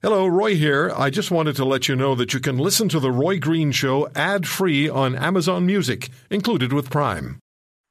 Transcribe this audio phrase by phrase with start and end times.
[0.00, 0.92] Hello, Roy here.
[0.96, 3.72] I just wanted to let you know that you can listen to The Roy Green
[3.72, 7.40] Show ad free on Amazon Music, included with Prime.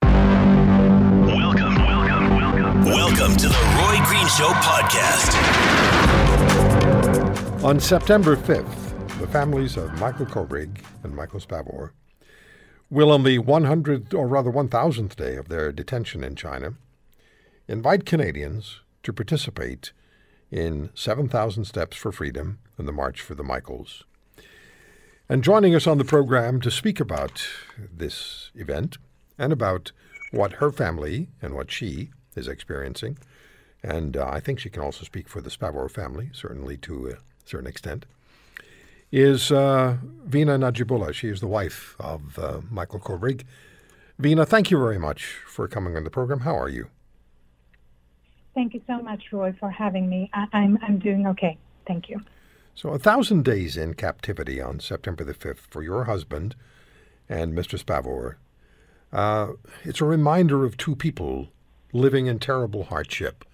[0.03, 2.85] Welcome, welcome, welcome.
[2.85, 5.33] Welcome to the Roy Green Show podcast.
[7.65, 11.91] On September 5th, the families of Michael Kovrig and Michael Spavor
[12.89, 16.75] will, on the 100th or rather 1000th day of their detention in China,
[17.67, 19.91] invite Canadians to participate
[20.51, 24.03] in 7,000 Steps for Freedom and the March for the Michaels.
[25.29, 27.45] And joining us on the program to speak about
[27.77, 28.97] this event
[29.37, 29.91] and about
[30.31, 33.17] what her family and what she is experiencing,
[33.83, 37.17] and uh, I think she can also speak for the Spavor family, certainly to a
[37.45, 38.05] certain extent,
[39.11, 41.13] is uh, Vina Nadjibulla.
[41.13, 43.43] She is the wife of uh, Michael Kovrig.
[44.19, 46.41] Vina, thank you very much for coming on the program.
[46.41, 46.89] How are you?
[48.57, 50.31] Thank you so much, Roy, for having me.
[50.33, 51.59] I, I'm I'm doing okay.
[51.85, 52.21] Thank you.
[52.73, 56.55] So, a thousand days in captivity on September the 5th for your husband
[57.29, 57.77] and Mr.
[57.77, 58.37] Spavor.
[59.13, 61.49] Uh, it's a reminder of two people
[61.93, 63.45] living in terrible hardship.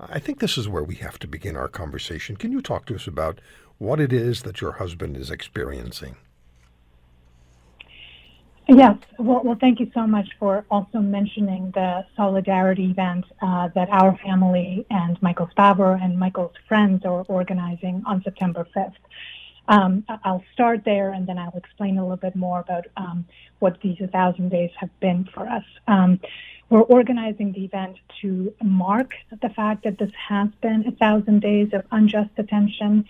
[0.00, 2.36] I think this is where we have to begin our conversation.
[2.36, 3.40] Can you talk to us about
[3.78, 6.16] what it is that your husband is experiencing?
[8.68, 8.98] Yes.
[9.18, 14.14] Well, well, thank you so much for also mentioning the solidarity event uh, that our
[14.18, 18.92] family and Michael Spavor and Michael's friends are organizing on September 5th.
[19.68, 23.24] Um, I'll start there and then I'll explain a little bit more about um,
[23.58, 25.64] what these 1,000 days have been for us.
[25.86, 26.20] Um,
[26.68, 31.86] we're organizing the event to mark the fact that this has been 1,000 days of
[31.90, 33.06] unjust detention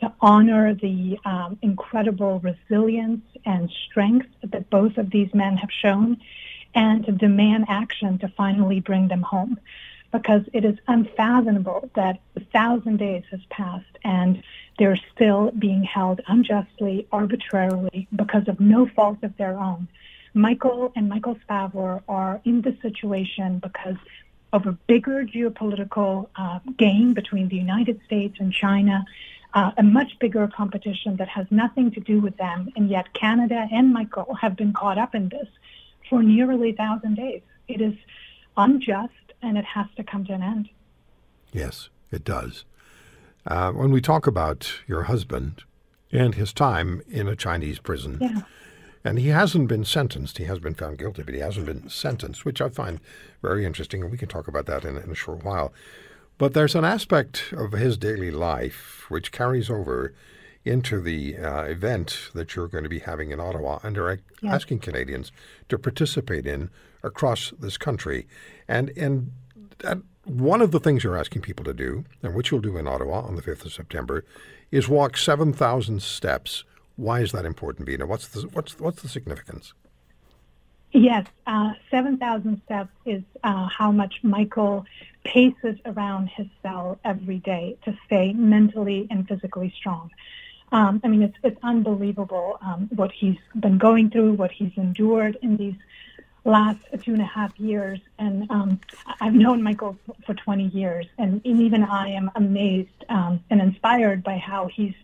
[0.00, 6.18] to honor the um, incredible resilience and strength that both of these men have shown,
[6.74, 9.58] and to demand action to finally bring them home.
[10.12, 14.42] Because it is unfathomable that a thousand days has passed and
[14.78, 19.88] they're still being held unjustly, arbitrarily, because of no fault of their own.
[20.32, 23.96] Michael and Michael Spavor are in this situation because
[24.52, 29.04] of a bigger geopolitical uh, game between the United States and China
[29.56, 32.70] uh, a much bigger competition that has nothing to do with them.
[32.76, 35.48] And yet Canada and Michael have been caught up in this
[36.10, 37.40] for nearly a thousand days.
[37.66, 37.94] It is
[38.58, 40.68] unjust and it has to come to an end.
[41.52, 42.66] Yes, it does.
[43.46, 45.62] Uh, when we talk about your husband
[46.12, 48.42] and his time in a Chinese prison, yeah.
[49.04, 52.44] and he hasn't been sentenced, he has been found guilty, but he hasn't been sentenced,
[52.44, 53.00] which I find
[53.40, 55.72] very interesting, and we can talk about that in, in a short while.
[56.38, 60.12] But there's an aspect of his daily life which carries over
[60.64, 64.54] into the uh, event that you're going to be having in Ottawa and are yes.
[64.54, 65.32] asking Canadians
[65.68, 66.70] to participate in
[67.02, 68.26] across this country.
[68.68, 69.32] And, and
[69.78, 72.88] that, one of the things you're asking people to do, and which you'll do in
[72.88, 74.24] Ottawa on the 5th of September,
[74.70, 76.64] is walk 7,000 steps.
[76.96, 78.06] Why is that important, Vina?
[78.06, 79.72] What's the, what's, what's the significance?
[80.92, 84.86] Yes, uh, 7,000 steps is uh, how much Michael
[85.26, 90.10] paces around his cell every day to stay mentally and physically strong.
[90.72, 95.36] Um, I mean, it's, it's unbelievable um, what he's been going through, what he's endured
[95.42, 95.74] in these
[96.44, 97.98] last two and a half years.
[98.18, 98.80] And um,
[99.20, 104.38] I've known Michael for 20 years, and even I am amazed um, and inspired by
[104.38, 104.94] how he's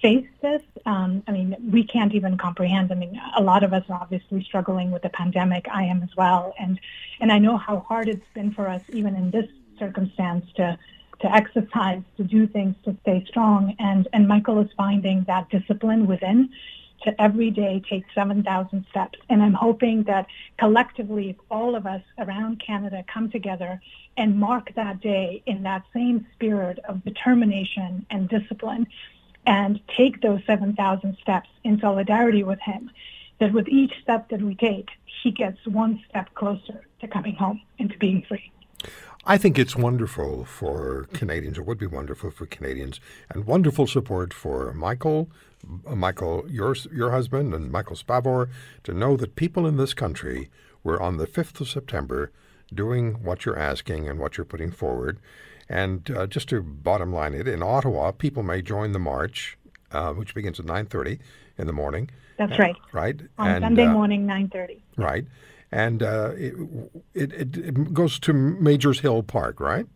[0.00, 0.62] face this.
[0.86, 2.90] Um, I mean, we can't even comprehend.
[2.90, 5.66] I mean, a lot of us are obviously struggling with the pandemic.
[5.72, 6.80] I am as well, and
[7.20, 9.46] and I know how hard it's been for us, even in this
[9.78, 10.78] circumstance, to
[11.20, 13.76] to exercise, to do things, to stay strong.
[13.78, 16.50] And and Michael is finding that discipline within
[17.02, 19.18] to every day take 7,000 steps.
[19.28, 20.26] And I'm hoping that
[20.58, 23.80] collectively, if all of us around Canada come together
[24.16, 28.86] and mark that day in that same spirit of determination and discipline,
[29.46, 32.90] and take those 7,000 steps in solidarity with him,
[33.38, 34.90] that with each step that we take,
[35.22, 38.52] he gets one step closer to coming home and to being free.
[39.26, 41.58] I think it's wonderful for Canadians.
[41.58, 45.30] It would be wonderful for Canadians, and wonderful support for Michael,
[45.86, 48.48] uh, Michael, your your husband, and Michael Spavor,
[48.84, 50.48] to know that people in this country
[50.82, 52.32] were on the fifth of September
[52.72, 55.18] doing what you're asking and what you're putting forward,
[55.70, 59.56] and uh, just to bottom line it, in Ottawa, people may join the march,
[59.92, 61.20] uh, which begins at 9.30
[61.58, 62.10] in the morning.
[62.38, 62.74] That's right.
[62.92, 63.20] Right.
[63.38, 64.80] On and, Sunday uh, morning, 9.30.
[64.96, 65.26] Right.
[65.70, 66.54] And uh, it,
[67.14, 69.86] it, it, goes to Majors Hill Park, right?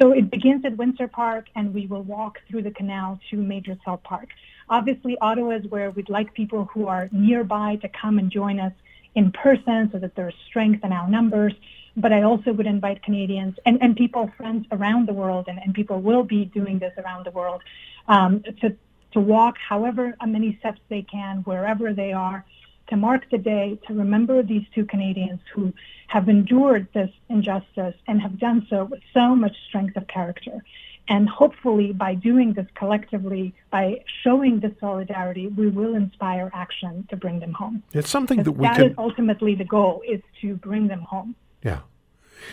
[0.00, 3.76] So it begins at Windsor Park, and we will walk through the canal to Majors
[3.84, 4.30] Hill Park.
[4.70, 8.72] Obviously, Ottawa is where we'd like people who are nearby to come and join us
[9.14, 11.52] in person so that there's strength in our numbers.
[11.96, 15.74] But I also would invite Canadians and, and people, friends around the world, and, and
[15.74, 17.62] people will be doing this around the world,
[18.08, 18.76] um, to,
[19.12, 22.44] to walk however many steps they can, wherever they are,
[22.88, 25.72] to mark the day, to remember these two Canadians who
[26.08, 30.62] have endured this injustice and have done so with so much strength of character.
[31.08, 37.16] And hopefully, by doing this collectively, by showing this solidarity, we will inspire action to
[37.16, 37.82] bring them home.
[37.92, 38.86] It's something that we that can.
[38.90, 41.34] is ultimately the goal: is to bring them home.
[41.62, 41.80] Yeah,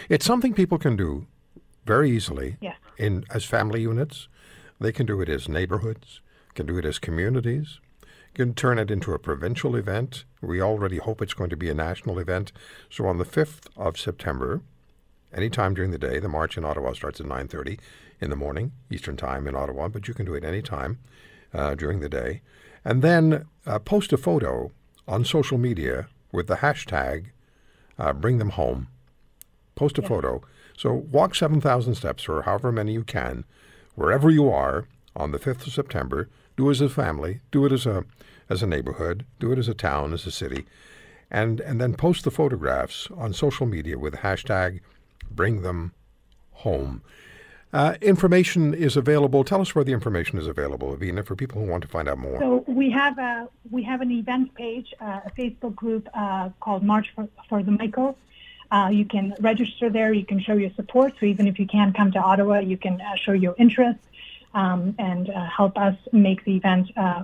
[0.10, 1.28] it's something people can do
[1.86, 2.58] very easily.
[2.60, 2.78] Yes.
[2.98, 4.28] In as family units,
[4.80, 6.22] they can do it as neighborhoods,
[6.56, 7.80] can do it as communities,
[8.34, 10.26] can turn it into a provincial event.
[10.42, 12.52] We already hope it's going to be a national event.
[12.90, 14.62] So on the fifth of September,
[15.34, 17.80] anytime during the day, the march in Ottawa starts at nine thirty
[18.20, 21.00] in the morning, Eastern Time in Ottawa, but you can do it any time
[21.54, 22.42] uh, during the day.
[22.84, 24.72] And then uh, post a photo
[25.08, 27.28] on social media with the hashtag
[27.98, 28.88] uh, bring them home.
[29.78, 30.42] Post a photo.
[30.76, 33.46] So walk 7,000 steps or however many you can,
[33.96, 36.30] wherever you are on the 5th of September.
[36.58, 38.04] Do it as a family, do it as a,
[38.50, 40.66] as a neighborhood, do it as a town, as a city,
[41.30, 44.82] and, and then post the photographs on social media with the hashtag
[45.30, 45.94] bring them
[46.52, 47.02] home.
[47.74, 49.44] Uh, information is available.
[49.44, 52.18] Tell us where the information is available, Avina, for people who want to find out
[52.18, 52.40] more.
[52.40, 56.84] So we have a we have an event page, uh, a Facebook group uh, called
[56.84, 58.16] March for, for the Michaels.
[58.72, 60.14] Uh, you can register there.
[60.14, 61.14] You can show your support.
[61.20, 64.00] So even if you can't come to Ottawa, you can uh, show your interest
[64.54, 67.24] um, and uh, help us make the event uh,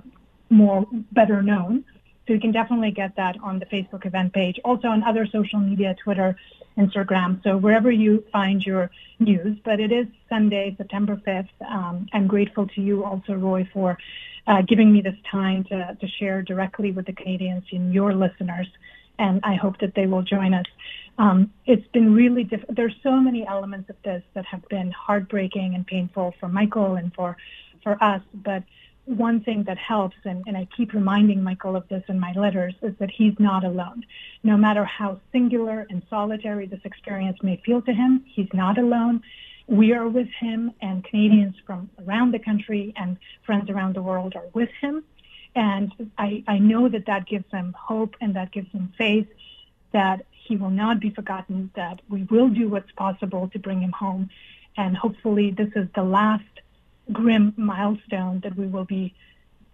[0.50, 1.84] more better known.
[2.26, 5.60] So you can definitely get that on the Facebook event page, also on other social
[5.60, 6.36] media, Twitter,
[6.78, 7.42] Instagram.
[7.42, 9.58] So wherever you find your news.
[9.64, 11.48] But it is Sunday, September 5th.
[11.68, 13.98] Um, I'm grateful to you also, Roy, for
[14.46, 18.68] uh, giving me this time to, to share directly with the Canadians and your listeners.
[19.18, 20.66] And I hope that they will join us.
[21.18, 25.74] Um, it's been really diff- there's so many elements of this that have been heartbreaking
[25.74, 27.36] and painful for Michael and for
[27.82, 28.22] for us.
[28.32, 28.64] But
[29.04, 32.74] one thing that helps, and, and I keep reminding Michael of this in my letters,
[32.82, 34.04] is that he's not alone.
[34.42, 39.22] No matter how singular and solitary this experience may feel to him, he's not alone.
[39.66, 44.34] We are with him, and Canadians from around the country and friends around the world
[44.36, 45.04] are with him.
[45.54, 49.28] And I, I know that that gives him hope and that gives him faith
[49.92, 53.92] that he will not be forgotten, that we will do what's possible to bring him
[53.92, 54.30] home.
[54.76, 56.44] And hopefully, this is the last
[57.12, 59.14] grim milestone that we will be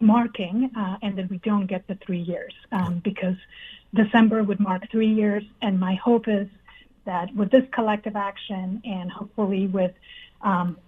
[0.00, 3.36] marking uh, and that we don't get the three years um, because
[3.94, 5.44] December would mark three years.
[5.60, 6.48] And my hope is
[7.04, 9.92] that with this collective action and hopefully with
[10.42, 10.78] um,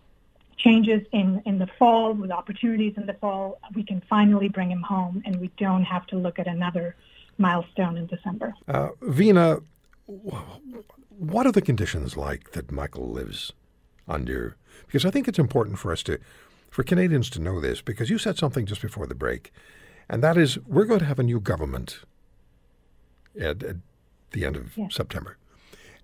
[0.56, 4.82] changes in, in the fall, with opportunities in the fall, we can finally bring him
[4.82, 6.96] home and we don't have to look at another
[7.38, 8.54] milestone in December.
[8.68, 9.60] Uh, Vina,
[11.08, 13.52] what are the conditions like that Michael lives
[14.08, 14.56] under?
[14.86, 16.18] Because I think it's important for us to,
[16.70, 19.52] for Canadians to know this, because you said something just before the break,
[20.08, 22.00] and that is we're going to have a new government
[23.40, 23.76] at, at
[24.32, 25.36] the end of September.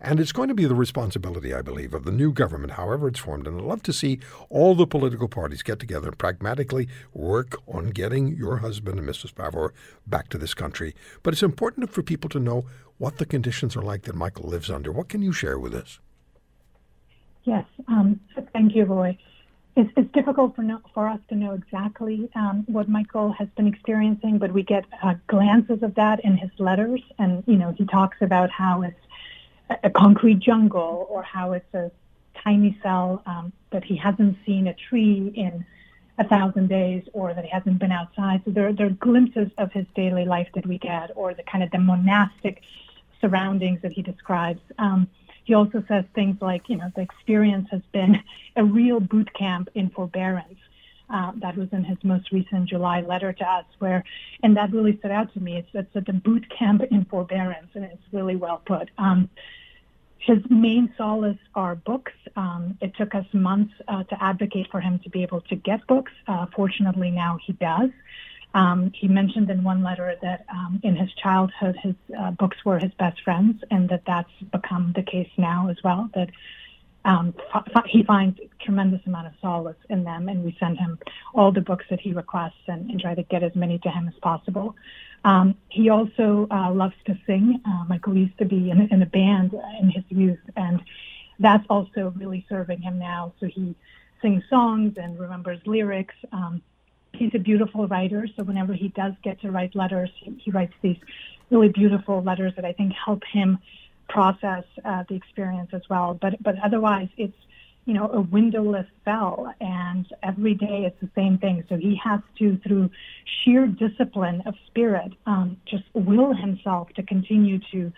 [0.00, 3.18] And it's going to be the responsibility, I believe, of the new government, however it's
[3.18, 3.48] formed.
[3.48, 7.90] And I'd love to see all the political parties get together and pragmatically work on
[7.90, 9.32] getting your husband and Mr.
[9.32, 9.72] Spavor
[10.06, 10.94] back to this country.
[11.22, 12.64] But it's important for people to know
[12.98, 14.92] what the conditions are like that Michael lives under.
[14.92, 15.98] What can you share with us?
[17.44, 18.20] Yes, um,
[18.52, 19.16] thank you, Roy.
[19.74, 23.66] It's, it's difficult for, no, for us to know exactly um, what Michael has been
[23.66, 27.00] experiencing, but we get uh, glances of that in his letters.
[27.18, 28.98] And, you know, he talks about how it's
[29.82, 31.90] a concrete jungle or how it's a
[32.42, 35.64] tiny cell um, that he hasn't seen a tree in
[36.18, 38.42] a thousand days or that he hasn't been outside.
[38.44, 41.62] So there, there are glimpses of his daily life that we get or the kind
[41.62, 42.62] of the monastic
[43.20, 44.60] surroundings that he describes.
[44.78, 45.08] Um,
[45.44, 48.22] he also says things like, you know, the experience has been
[48.56, 50.58] a real boot camp in forbearance.
[51.10, 54.04] Uh, that was in his most recent July letter to us, where,
[54.42, 55.56] and that really stood out to me.
[55.56, 58.90] It's, it's at the boot camp in forbearance, and it's really well put.
[58.98, 59.30] Um,
[60.18, 62.12] his main solace are books.
[62.36, 65.86] Um, it took us months uh, to advocate for him to be able to get
[65.86, 66.12] books.
[66.26, 67.90] Uh, fortunately, now he does.
[68.54, 72.78] Um, he mentioned in one letter that um, in his childhood, his uh, books were
[72.78, 76.10] his best friends, and that that's become the case now as well.
[76.14, 76.30] That
[77.08, 77.34] um,
[77.86, 80.98] he finds tremendous amount of solace in them, and we send him
[81.34, 84.06] all the books that he requests and, and try to get as many to him
[84.08, 84.76] as possible.
[85.24, 87.62] Um, he also uh, loves to sing.
[87.64, 90.82] Uh, Michael used to be in, in a band in his youth, and
[91.38, 93.32] that's also really serving him now.
[93.40, 93.74] So he
[94.20, 96.14] sings songs and remembers lyrics.
[96.30, 96.60] Um,
[97.14, 100.74] he's a beautiful writer, so whenever he does get to write letters, he, he writes
[100.82, 100.98] these
[101.50, 103.58] really beautiful letters that I think help him
[104.08, 106.14] process uh, the experience as well.
[106.20, 107.36] But but otherwise, it's
[107.84, 111.64] you know a windowless cell, and every day it's the same thing.
[111.68, 112.90] So he has to, through
[113.24, 117.92] sheer discipline of spirit, um, just will himself to continue to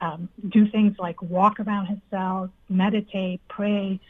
[0.00, 4.00] um, do things like walk around his cell, meditate, pray,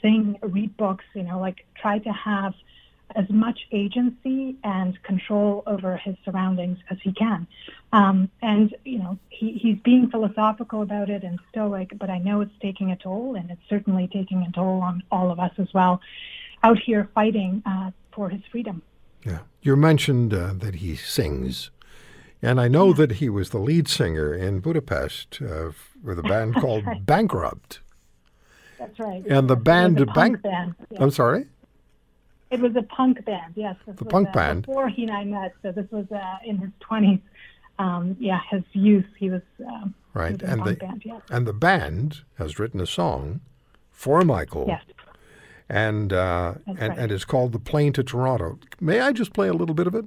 [0.00, 1.04] sing, read books.
[1.14, 2.54] You know, like try to have
[3.14, 7.46] as much agency and control over his surroundings as he can.
[7.92, 12.40] Um, and, you know, he, he's being philosophical about it and stoic, but I know
[12.40, 15.68] it's taking a toll, and it's certainly taking a toll on all of us as
[15.72, 16.00] well
[16.62, 18.82] out here fighting uh, for his freedom.
[19.24, 19.40] Yeah.
[19.62, 21.70] You mentioned uh, that he sings.
[22.42, 22.94] And I know yeah.
[22.94, 25.70] that he was the lead singer in Budapest uh,
[26.02, 27.04] with a band called right.
[27.04, 27.80] Bankrupt.
[28.78, 29.24] That's right.
[29.26, 30.42] And the band, Bank.
[30.42, 31.02] Band, yeah.
[31.02, 31.46] I'm sorry.
[32.50, 33.76] It was a punk band, yes.
[33.86, 34.66] This the punk uh, band.
[34.66, 37.20] Before he and I met, so this was uh, in his 20s.
[37.78, 39.42] Um, yeah, his youth, he was.
[39.66, 41.20] Um, right, was and the band, yes.
[41.30, 43.40] and the band has written a song
[43.90, 44.66] for Michael.
[44.68, 44.84] Yes.
[45.68, 46.98] And uh, and right.
[46.98, 49.94] and it's called "The Plane to Toronto." May I just play a little bit of
[49.94, 50.04] it?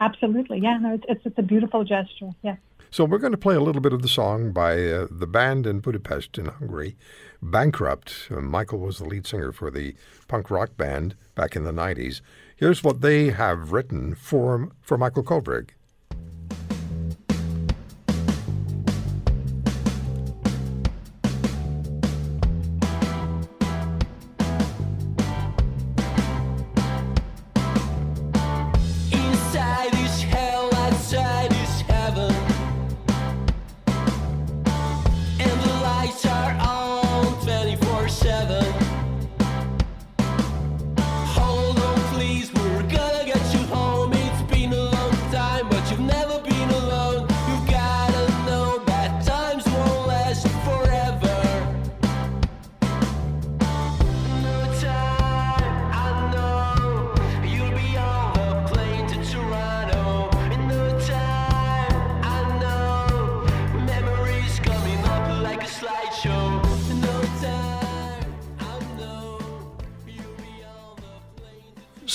[0.00, 0.78] Absolutely, yeah.
[0.78, 2.30] No, it's it's, it's a beautiful gesture.
[2.42, 2.58] Yes.
[2.90, 5.66] So we're going to play a little bit of the song by uh, the band
[5.66, 6.96] in Budapest in Hungary,
[7.42, 8.28] Bankrupt.
[8.30, 9.94] Uh, Michael was the lead singer for the
[10.26, 12.22] punk rock band back in the 90s.
[12.56, 15.70] Here's what they have written for, for Michael Kovrig.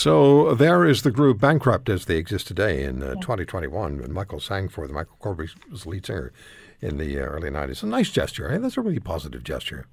[0.03, 3.22] So there is the group Bankrupt as they exist today in uh, yeah.
[3.22, 4.01] 2021.
[4.01, 4.95] And Michael sang for them.
[4.95, 6.33] Michael Kovrig was the lead singer
[6.81, 7.83] in the uh, early 90s.
[7.83, 8.51] A nice gesture.
[8.51, 8.57] Eh?
[8.57, 9.88] That's a really positive gesture.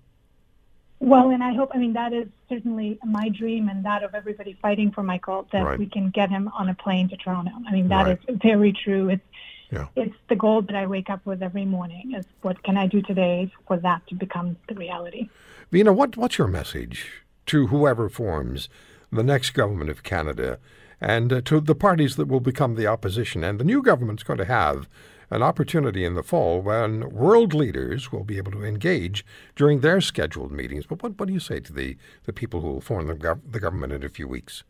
[0.99, 4.59] Well, and I hope, I mean, that is certainly my dream and that of everybody
[4.61, 5.79] fighting for Michael, that right.
[5.79, 7.53] we can get him on a plane to Toronto.
[7.69, 8.19] I mean, that right.
[8.27, 9.11] is very true.
[9.11, 9.23] It's,
[9.71, 9.87] yeah.
[9.95, 13.01] it's the goal that I wake up with every morning is what can I do
[13.01, 15.29] today for that to become the reality?
[15.71, 18.69] Vina, what, what's your message to whoever forms
[19.13, 20.59] the next government of Canada,
[21.01, 23.43] and uh, to the parties that will become the opposition.
[23.43, 24.89] And the new government's going to have
[25.31, 29.25] an opportunity in the fall when world leaders will be able to engage
[29.55, 30.87] during their scheduled meetings.
[30.87, 33.41] But what, what do you say to the, the people who will form the, gov-
[33.49, 34.65] the government in a few weeks?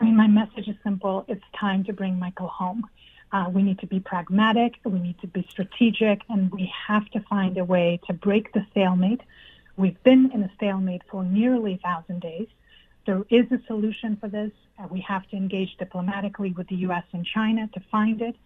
[0.00, 1.24] I mean, my message is simple.
[1.28, 2.86] It's time to bring Michael home.
[3.32, 7.20] Uh, we need to be pragmatic, we need to be strategic, and we have to
[7.20, 9.20] find a way to break the stalemate
[9.80, 12.48] We've been in a stalemate for nearly a thousand days.
[13.06, 14.52] There is a solution for this.
[14.78, 17.04] Uh, we have to engage diplomatically with the U.S.
[17.14, 18.36] and China to find it.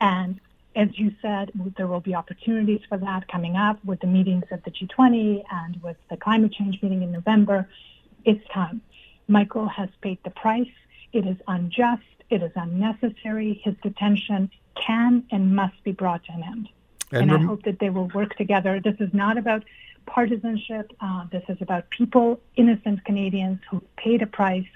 [0.00, 0.40] And
[0.74, 4.64] as you said, there will be opportunities for that coming up with the meetings at
[4.64, 7.68] the G20 and with the climate change meeting in November.
[8.24, 8.80] It's time.
[9.28, 10.74] Michael has paid the price.
[11.12, 12.02] It is unjust.
[12.30, 13.60] It is unnecessary.
[13.62, 16.68] His detention can and must be brought to an end.
[17.12, 18.80] And, and rem- I hope that they will work together.
[18.82, 19.62] This is not about
[20.10, 20.92] partisanship.
[21.00, 24.66] Uh, this is about people, innocent Canadians who paid a price,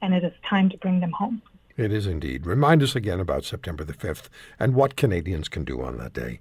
[0.00, 1.42] and it is time to bring them home.
[1.76, 2.46] It is indeed.
[2.46, 4.28] Remind us again about September the 5th
[4.58, 6.40] and what Canadians can do on that day.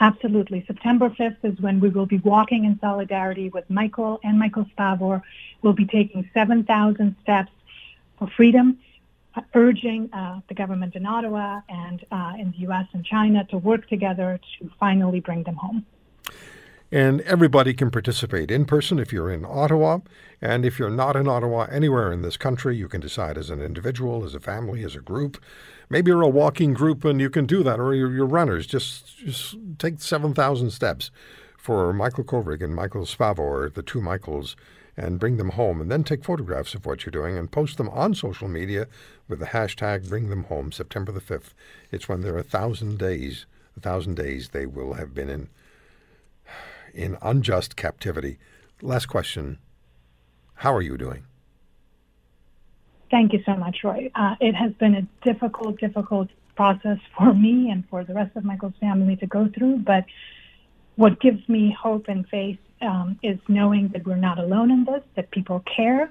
[0.00, 0.64] Absolutely.
[0.66, 5.22] September 5th is when we will be walking in solidarity with Michael and Michael Spavor.
[5.62, 7.52] We'll be taking 7,000 steps
[8.18, 8.78] for freedom,
[9.34, 12.86] uh, urging uh, the government in Ottawa and uh, in the U.S.
[12.92, 15.86] and China to work together to finally bring them home.
[16.92, 19.98] And everybody can participate in person if you're in Ottawa.
[20.40, 23.60] And if you're not in Ottawa, anywhere in this country, you can decide as an
[23.60, 25.42] individual, as a family, as a group.
[25.88, 28.66] Maybe you're a walking group and you can do that, or you're, you're runners.
[28.66, 31.10] Just, just take 7,000 steps
[31.56, 34.54] for Michael Kovrig and Michael Spavor, the two Michaels,
[34.96, 35.80] and bring them home.
[35.80, 38.86] And then take photographs of what you're doing and post them on social media
[39.28, 41.54] with the hashtag Bring Them Home, September the 5th.
[41.90, 45.48] It's when there are a thousand days, a thousand days they will have been in
[46.94, 48.38] in unjust captivity.
[48.80, 49.58] Last question
[50.54, 51.24] How are you doing?
[53.10, 54.10] Thank you so much, Roy.
[54.14, 58.44] Uh, it has been a difficult, difficult process for me and for the rest of
[58.44, 59.78] Michael's family to go through.
[59.78, 60.04] But
[60.96, 65.02] what gives me hope and faith um, is knowing that we're not alone in this,
[65.16, 66.10] that people care.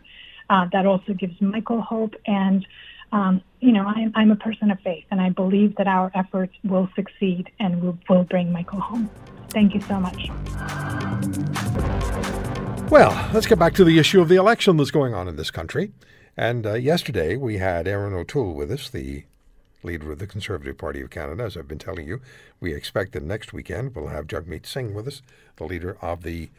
[0.49, 2.15] Uh, that also gives Michael hope.
[2.25, 2.65] And,
[3.11, 6.53] um, you know, I'm, I'm a person of faith, and I believe that our efforts
[6.63, 9.09] will succeed and will, will bring Michael home.
[9.49, 10.29] Thank you so much.
[12.89, 15.51] Well, let's get back to the issue of the election that's going on in this
[15.51, 15.91] country.
[16.37, 19.23] And uh, yesterday we had Erin O'Toole with us, the
[19.83, 21.43] leader of the Conservative Party of Canada.
[21.43, 22.21] As I've been telling you,
[22.59, 25.21] we expect that next weekend we'll have Jagmeet Singh with us,
[25.57, 26.49] the leader of the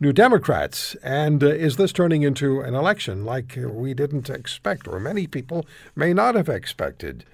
[0.00, 0.94] New Democrats.
[1.02, 5.66] And uh, is this turning into an election like we didn't expect, or many people
[5.96, 7.24] may not have expected,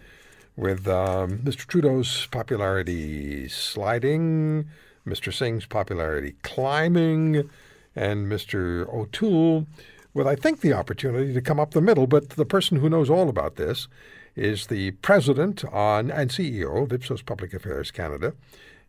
[0.57, 1.67] with um, Mr.
[1.67, 4.69] Trudeau's popularity sliding,
[5.07, 5.33] Mr.
[5.33, 7.49] Singh's popularity climbing,
[7.97, 8.89] and Mr.
[8.93, 9.67] O'Toole
[10.13, 12.07] with, I think, the opportunity to come up the middle.
[12.07, 13.89] But the person who knows all about this
[14.37, 18.35] is the president on and CEO of Ipsos Public Affairs Canada.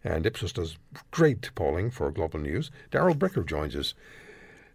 [0.03, 0.77] And Ipsos does
[1.09, 2.69] great polling for Global News.
[2.91, 3.95] Darrell Bricker joins us.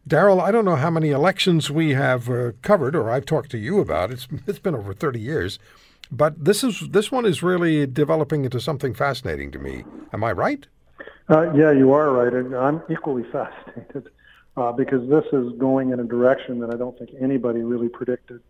[0.07, 3.59] Darrell, I don't know how many elections we have uh, covered, or I've talked to
[3.59, 4.11] you about.
[4.11, 5.59] It's it's been over thirty years,
[6.11, 9.85] but this is this one is really developing into something fascinating to me.
[10.13, 10.67] Am I right?
[11.29, 14.11] Uh, yeah, you are right, and I'm equally fascinated
[14.57, 18.41] uh, because this is going in a direction that I don't think anybody really predicted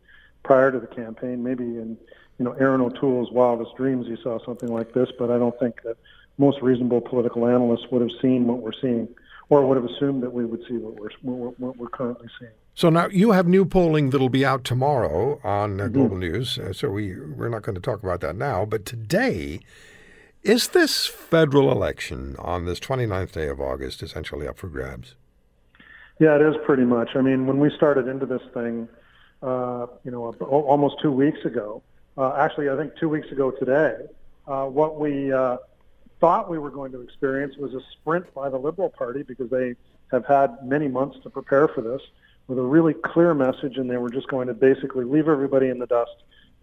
[0.43, 1.43] prior to the campaign.
[1.43, 1.99] Maybe in
[2.38, 5.83] you know Erin O'Toole's wildest dreams, he saw something like this, but I don't think
[5.83, 5.97] that
[6.38, 9.09] most reasonable political analysts would have seen what we're seeing,
[9.50, 12.52] or would have assumed that we would see what we're what we're currently seeing.
[12.75, 15.93] So now you have new polling that'll be out tomorrow on uh, mm-hmm.
[15.95, 16.21] Global mm-hmm.
[16.21, 16.59] News.
[16.59, 19.61] Uh, so we we're not going to talk about that now, but today.
[20.43, 25.15] Is this federal election on this 29th day of August essentially up for grabs?
[26.19, 27.11] Yeah, it is pretty much.
[27.15, 28.89] I mean, when we started into this thing,
[29.43, 31.83] uh, you know, almost two weeks ago,
[32.17, 33.97] uh, actually, I think two weeks ago today,
[34.47, 35.59] uh, what we uh,
[36.21, 39.77] thought we were going to experience was a sprint by the Liberal Party because they
[40.11, 42.00] have had many months to prepare for this
[42.50, 45.78] with a really clear message, and they were just going to basically leave everybody in
[45.78, 46.11] the dust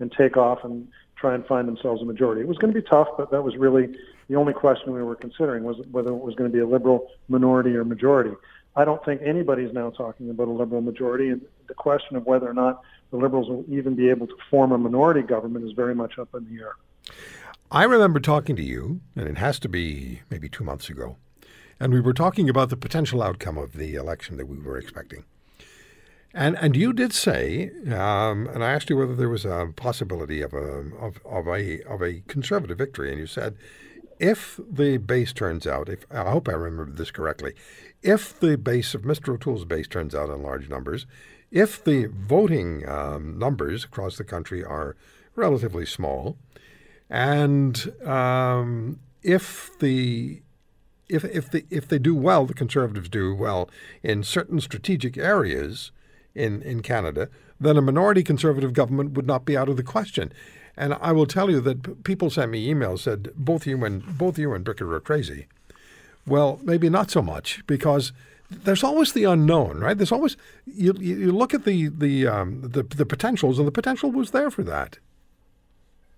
[0.01, 2.41] and take off and try and find themselves a majority.
[2.41, 3.95] It was going to be tough, but that was really
[4.27, 7.07] the only question we were considering was whether it was going to be a Liberal
[7.29, 8.31] minority or majority.
[8.75, 12.49] I don't think anybody's now talking about a Liberal majority, and the question of whether
[12.49, 15.95] or not the Liberals will even be able to form a minority government is very
[15.95, 16.73] much up in the air.
[17.71, 21.15] I remember talking to you, and it has to be maybe two months ago,
[21.79, 25.23] and we were talking about the potential outcome of the election that we were expecting.
[26.37, 30.43] And and you did say, um, and I asked you whether there was a possibility
[30.43, 33.55] of a of, of a of a conservative victory, and you said,
[34.19, 37.55] if the base turns out, if I hope I remember this correctly,
[38.03, 39.33] if the base of Mr.
[39.33, 41.07] O'Toole's base turns out in large numbers,
[41.49, 44.95] if the voting um, numbers across the country are
[45.35, 46.37] relatively small,
[47.09, 50.43] and um, if the
[51.09, 53.71] if if the if they do well, the Conservatives do well
[54.03, 55.91] in certain strategic areas
[56.37, 60.31] in in Canada, then a minority Conservative government would not be out of the question.
[60.75, 64.37] And I will tell you that people sent me emails said both you and both
[64.37, 65.47] you and Bricker are crazy.
[66.27, 68.11] Well, maybe not so much because
[68.49, 69.97] there's always the unknown, right?
[69.97, 74.11] There's always you you look at the the um, the, the potentials, and the potential
[74.11, 74.99] was there for that.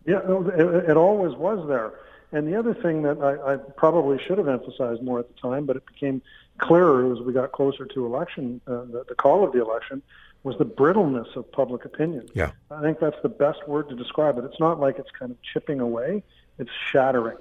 [0.06, 1.94] Yeah, it, it always was there.
[2.32, 5.66] And the other thing that I, I probably should have emphasized more at the time,
[5.66, 6.22] but it became
[6.60, 10.02] clearer as we got closer to election, uh, the, the call of the election,
[10.44, 12.28] was the brittleness of public opinion.
[12.34, 12.52] Yeah.
[12.72, 14.46] I think that's the best word to describe it.
[14.46, 16.24] It's not like it's kind of chipping away;
[16.58, 17.38] it's shattering.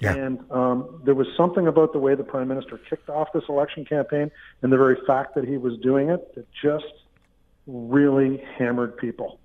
[0.00, 0.14] Yeah.
[0.14, 3.84] And um, there was something about the way the prime minister kicked off this election
[3.84, 4.30] campaign
[4.62, 6.92] and the very fact that he was doing it that just
[7.66, 9.38] really hammered people.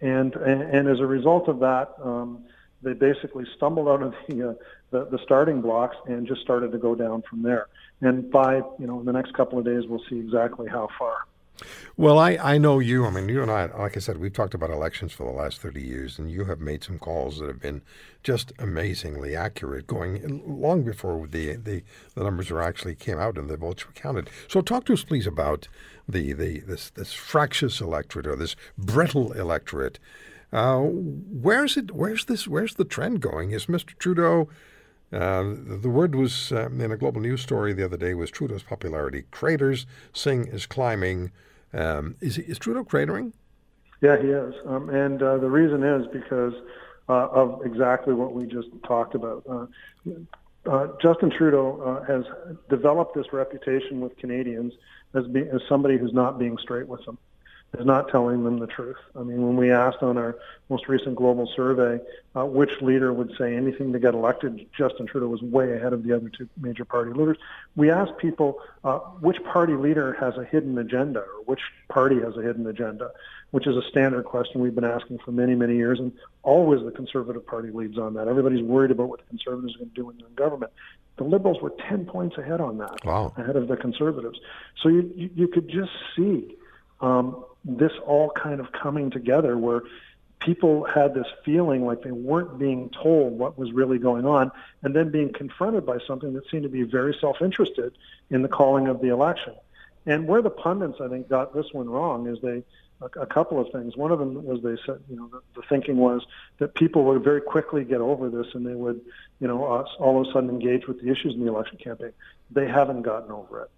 [0.00, 2.44] And and, and as a result of that, um,
[2.82, 4.54] they basically stumbled out of the, uh,
[4.90, 7.68] the the starting blocks and just started to go down from there.
[8.02, 11.24] And by you know in the next couple of days, we'll see exactly how far.
[11.96, 13.06] Well, I, I know you.
[13.06, 15.60] I mean, you and I, like I said, we've talked about elections for the last
[15.60, 17.82] 30 years, and you have made some calls that have been
[18.22, 21.82] just amazingly accurate, going long before the, the,
[22.14, 24.30] the numbers were actually came out and the votes were counted.
[24.48, 25.68] So, talk to us, please, about
[26.08, 29.98] the, the this, this fractious electorate or this brittle electorate.
[30.52, 31.92] Uh, where's it?
[31.92, 32.48] Where's this?
[32.48, 33.52] Where's the trend going?
[33.52, 33.96] Is Mr.
[33.98, 34.48] Trudeau?
[35.12, 38.62] Uh, the word was um, in a global news story the other day was Trudeau's
[38.62, 39.86] popularity craters.
[40.12, 41.30] Singh is climbing.
[41.74, 43.32] Um, is, is Trudeau cratering?
[44.00, 44.54] Yeah, he is.
[44.66, 46.54] Um, and uh, the reason is because
[47.08, 49.44] uh, of exactly what we just talked about.
[50.64, 52.24] Uh, Justin Trudeau has
[52.70, 54.72] developed this reputation with Canadians
[55.14, 57.18] as, be, as somebody who's not being straight with them.
[57.78, 58.98] Is not telling them the truth.
[59.16, 60.36] I mean, when we asked on our
[60.68, 62.00] most recent global survey
[62.36, 66.02] uh, which leader would say anything to get elected, Justin Trudeau was way ahead of
[66.02, 67.38] the other two major party leaders.
[67.74, 72.36] We asked people uh, which party leader has a hidden agenda or which party has
[72.36, 73.10] a hidden agenda,
[73.52, 76.90] which is a standard question we've been asking for many, many years, and always the
[76.90, 78.28] Conservative Party leads on that.
[78.28, 80.72] Everybody's worried about what the Conservatives are going to do when they're in government.
[81.16, 83.32] The Liberals were 10 points ahead on that, wow.
[83.36, 84.38] ahead of the Conservatives.
[84.82, 86.56] So you, you, you could just see
[87.00, 89.82] um, this all kind of coming together where
[90.40, 94.50] people had this feeling like they weren't being told what was really going on
[94.82, 97.92] and then being confronted by something that seemed to be very self-interested
[98.30, 99.54] in the calling of the election.
[100.04, 102.64] And where the pundits, I think, got this one wrong is they
[103.16, 103.96] a, couple of things.
[103.96, 106.24] One of them was they said, you know, the, the thinking was
[106.58, 109.00] that people would very quickly get over this and they would,
[109.40, 109.64] you know,
[109.98, 112.12] all of a sudden engage with the issues in the election campaign.
[112.50, 113.70] They haven't gotten over it.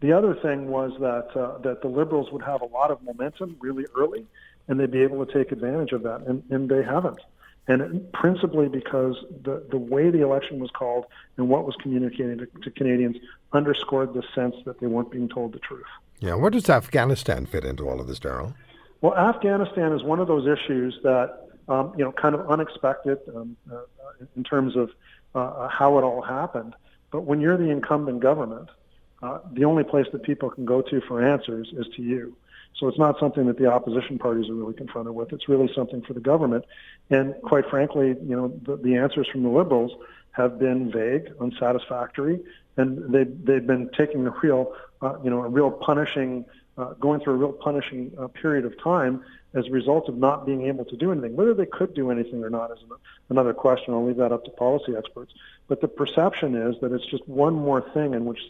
[0.00, 3.56] The other thing was that uh, that the Liberals would have a lot of momentum
[3.60, 4.26] really early,
[4.68, 7.20] and they'd be able to take advantage of that, and, and they haven't.
[7.68, 11.04] And it, principally because the, the way the election was called
[11.36, 13.16] and what was communicated to, to Canadians
[13.52, 15.84] underscored the sense that they weren't being told the truth.
[16.20, 18.54] Yeah, where does Afghanistan fit into all of this, Darrell?
[19.02, 23.56] Well, Afghanistan is one of those issues that um, you know, kind of unexpected um,
[23.72, 23.82] uh,
[24.36, 24.90] in terms of
[25.34, 26.74] uh, how it all happened.
[27.12, 28.68] But when you're the incumbent government,
[29.22, 32.36] uh, the only place that people can go to for answers is to you.
[32.78, 35.32] So it's not something that the opposition parties are really confronted with.
[35.32, 36.64] It's really something for the government.
[37.10, 39.92] And quite frankly, you know, the, the answers from the liberals
[40.32, 42.40] have been vague, unsatisfactory,
[42.76, 46.44] and they they've been taking a real, uh, you know, a real punishing,
[46.78, 50.46] uh, going through a real punishing uh, period of time as a result of not
[50.46, 51.34] being able to do anything.
[51.34, 52.78] Whether they could do anything or not is
[53.28, 53.92] another question.
[53.92, 55.34] I'll leave that up to policy experts.
[55.66, 58.40] But the perception is that it's just one more thing in which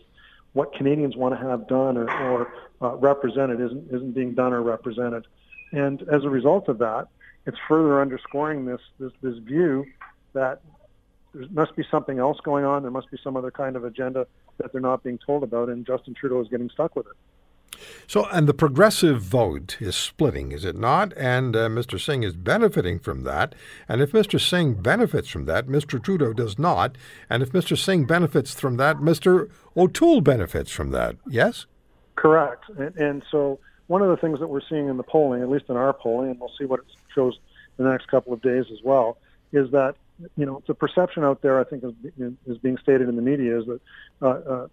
[0.52, 4.62] what Canadians want to have done or, or uh, represented isn't isn't being done or
[4.62, 5.26] represented,
[5.72, 7.08] and as a result of that,
[7.46, 9.86] it's further underscoring this this, this view
[10.32, 10.60] that
[11.34, 12.82] there must be something else going on.
[12.82, 14.26] There must be some other kind of agenda
[14.58, 17.12] that they're not being told about, and Justin Trudeau is getting stuck with it.
[18.06, 21.16] So, and the progressive vote is splitting, is it not?
[21.16, 22.00] And uh, Mr.
[22.00, 23.54] Singh is benefiting from that.
[23.88, 24.40] And if Mr.
[24.40, 26.02] Singh benefits from that, Mr.
[26.02, 26.96] Trudeau does not.
[27.28, 27.76] And if Mr.
[27.76, 29.50] Singh benefits from that, Mr.
[29.76, 31.16] O'Toole benefits from that.
[31.28, 31.66] Yes?
[32.16, 32.64] Correct.
[32.78, 35.64] And, and so, one of the things that we're seeing in the polling, at least
[35.68, 37.38] in our polling, and we'll see what it shows
[37.78, 39.18] in the next couple of days as well,
[39.52, 39.96] is that
[40.36, 43.66] you know the perception out there, I think, is, being stated in the media, is
[43.66, 43.80] that
[44.22, 44.66] uh, uh,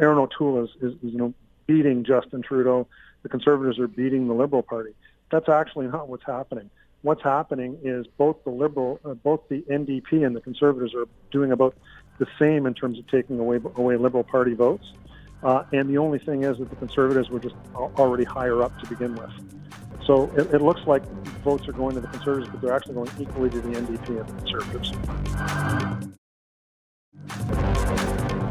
[0.00, 1.34] Erin O'Toole is, is, is you know
[1.66, 2.86] beating Justin Trudeau.
[3.22, 4.92] The Conservatives are beating the Liberal Party.
[5.30, 6.70] That's actually not what's happening.
[7.02, 11.50] What's happening is both the Liberal, uh, both the NDP and the Conservatives are doing
[11.50, 11.74] about
[12.18, 14.92] the same in terms of taking away away Liberal Party votes.
[15.42, 18.86] Uh, and the only thing is that the Conservatives were just already higher up to
[18.88, 19.30] begin with.
[20.04, 21.04] So it, it, looks like
[21.44, 24.28] votes are going to the Conservatives, but they're actually going equally to the NDP and
[24.28, 24.92] the Conservatives.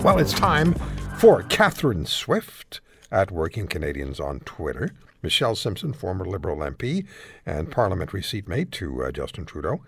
[0.03, 0.73] Well, it's time
[1.17, 4.91] for Catherine Swift at Working Canadians on Twitter.
[5.21, 7.05] Michelle Simson, former Liberal MP
[7.45, 9.81] and parliamentary seatmate to uh, Justin Trudeau.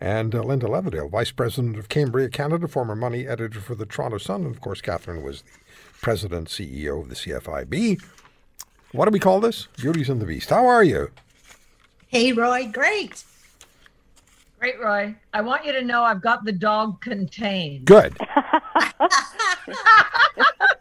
[0.00, 4.18] And uh, Linda Leatherdale, Vice President of Cambria Canada, former money editor for the Toronto
[4.18, 4.44] Sun.
[4.44, 5.48] And of course, Catherine was the
[6.00, 8.00] President, CEO of the CFIB.
[8.92, 9.66] What do we call this?
[9.76, 10.50] Beauties and the Beast.
[10.50, 11.10] How are you?
[12.06, 12.70] Hey, Roy.
[12.72, 13.24] Great.
[14.60, 15.14] Great, Roy.
[15.34, 17.84] I want you to know I've got the dog contained.
[17.84, 18.16] Good.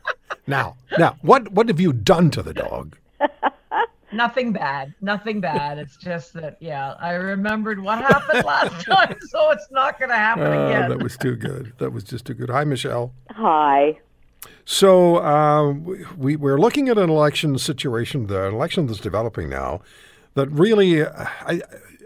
[0.47, 2.97] Now, now, what what have you done to the dog?
[4.13, 4.93] Nothing bad.
[5.01, 5.77] Nothing bad.
[5.77, 10.15] It's just that, yeah, I remembered what happened last time, so it's not going to
[10.15, 10.89] happen oh, again.
[10.89, 11.73] That was too good.
[11.79, 12.49] That was just too good.
[12.49, 13.13] Hi, Michelle.
[13.31, 13.99] Hi.
[14.63, 15.73] So uh,
[16.17, 19.81] we we're looking at an election situation, the election that's developing now,
[20.35, 21.61] that really, I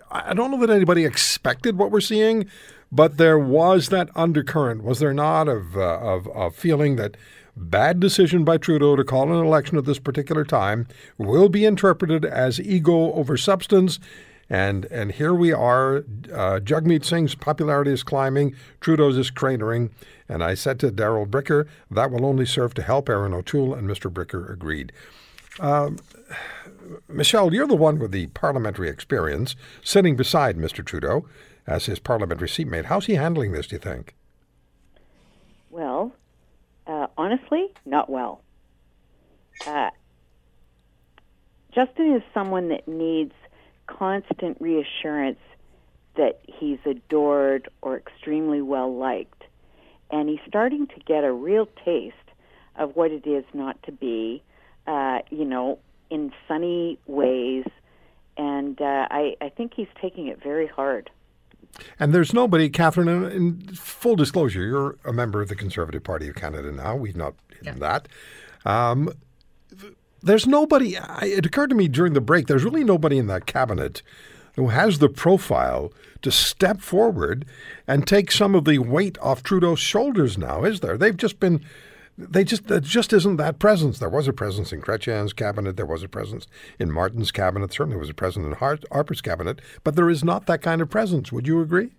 [0.09, 2.47] I don't know that anybody expected what we're seeing,
[2.91, 7.15] but there was that undercurrent, was there not, of uh, of, of feeling that
[7.61, 12.25] bad decision by Trudeau to call an election at this particular time will be interpreted
[12.25, 13.99] as ego over substance.
[14.49, 15.97] And and here we are.
[16.33, 18.53] Uh, Jagmeet Singh's popularity is climbing.
[18.81, 19.91] Trudeau's is cratering.
[20.27, 23.87] And I said to Darrell Bricker, that will only serve to help Erin O'Toole, and
[23.87, 24.11] Mr.
[24.11, 24.91] Bricker agreed.
[25.59, 25.99] Um,
[27.07, 30.85] Michelle, you're the one with the parliamentary experience, sitting beside Mr.
[30.85, 31.25] Trudeau
[31.67, 32.85] as his parliamentary seatmate.
[32.85, 34.15] How's he handling this, do you think?
[35.69, 36.13] Well,
[36.91, 38.41] uh, honestly, not well.
[39.65, 39.89] Uh,
[41.73, 43.33] Justin is someone that needs
[43.87, 45.39] constant reassurance
[46.17, 49.43] that he's adored or extremely well liked.
[50.09, 52.15] And he's starting to get a real taste
[52.75, 54.43] of what it is not to be,
[54.85, 57.63] uh, you know, in funny ways,
[58.35, 61.09] and uh, I, I think he's taking it very hard.
[61.99, 66.35] And there's nobody, Catherine, in, full disclosure, you're a member of the Conservative Party of
[66.35, 66.95] Canada now.
[66.95, 67.99] We've not hidden yeah.
[67.99, 68.07] that.
[68.65, 69.11] Um,
[70.21, 74.01] there's nobody, it occurred to me during the break, there's really nobody in that cabinet
[74.55, 77.45] who has the profile to step forward
[77.87, 80.97] and take some of the weight off Trudeau's shoulders now, is there?
[80.97, 81.63] They've just been
[82.17, 83.99] they just there just isn't that presence.
[83.99, 85.77] There was a presence in Chrétien's cabinet.
[85.77, 86.47] There was a presence
[86.79, 87.73] in Martin's cabinet.
[87.73, 89.59] Certainly was a presence in Harper's cabinet.
[89.83, 91.31] But there is not that kind of presence.
[91.31, 91.91] Would you agree?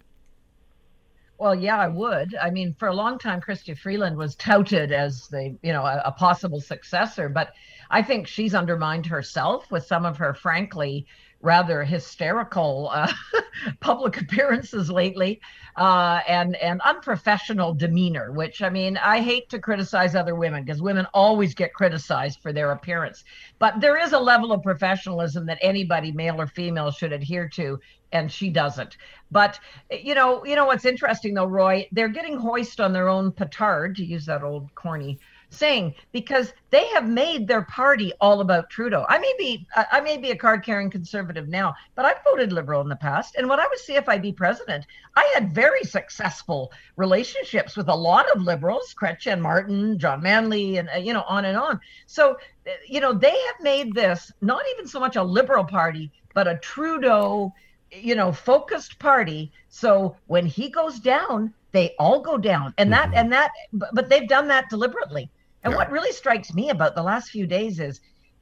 [1.39, 2.37] Well, yeah, I would.
[2.41, 6.01] I mean, for a long time, Chrystia Freeland was touted as the, you know, a,
[6.05, 7.53] a possible successor, but
[7.91, 11.05] I think she's undermined herself with some of her, frankly,
[11.43, 13.13] rather hysterical uh,
[13.81, 15.41] public appearances lately
[15.77, 18.33] uh, and and unprofessional demeanor.
[18.33, 22.53] Which I mean, I hate to criticize other women because women always get criticized for
[22.53, 23.25] their appearance,
[23.59, 27.79] but there is a level of professionalism that anybody, male or female, should adhere to.
[28.13, 28.99] And she doesn't.
[29.31, 29.59] But
[29.91, 31.89] you know, you know what's interesting though, Roy?
[31.93, 35.19] They're getting hoist on their own petard, to use that old corny
[35.53, 39.05] saying because they have made their party all about Trudeau.
[39.09, 42.81] I may be I may be a card carrying conservative now, but I've voted liberal
[42.81, 43.37] in the past.
[43.37, 48.43] And when I was CFIB president, I had very successful relationships with a lot of
[48.43, 51.81] liberals, Chrétien Martin, John Manley, and uh, you know on and on.
[52.07, 56.11] So uh, you know they have made this not even so much a liberal party,
[56.35, 57.53] but a Trudeau
[57.95, 63.09] you know focused party so when he goes down they all go down and that
[63.09, 63.19] mm-hmm.
[63.19, 63.51] and that
[63.93, 65.31] but they've done that deliberately
[65.65, 65.77] and yeah.
[65.77, 68.01] what really strikes me about the last few days is,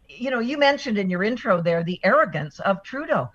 [0.09, 3.31] you know, you mentioned in your intro there the arrogance of Trudeau.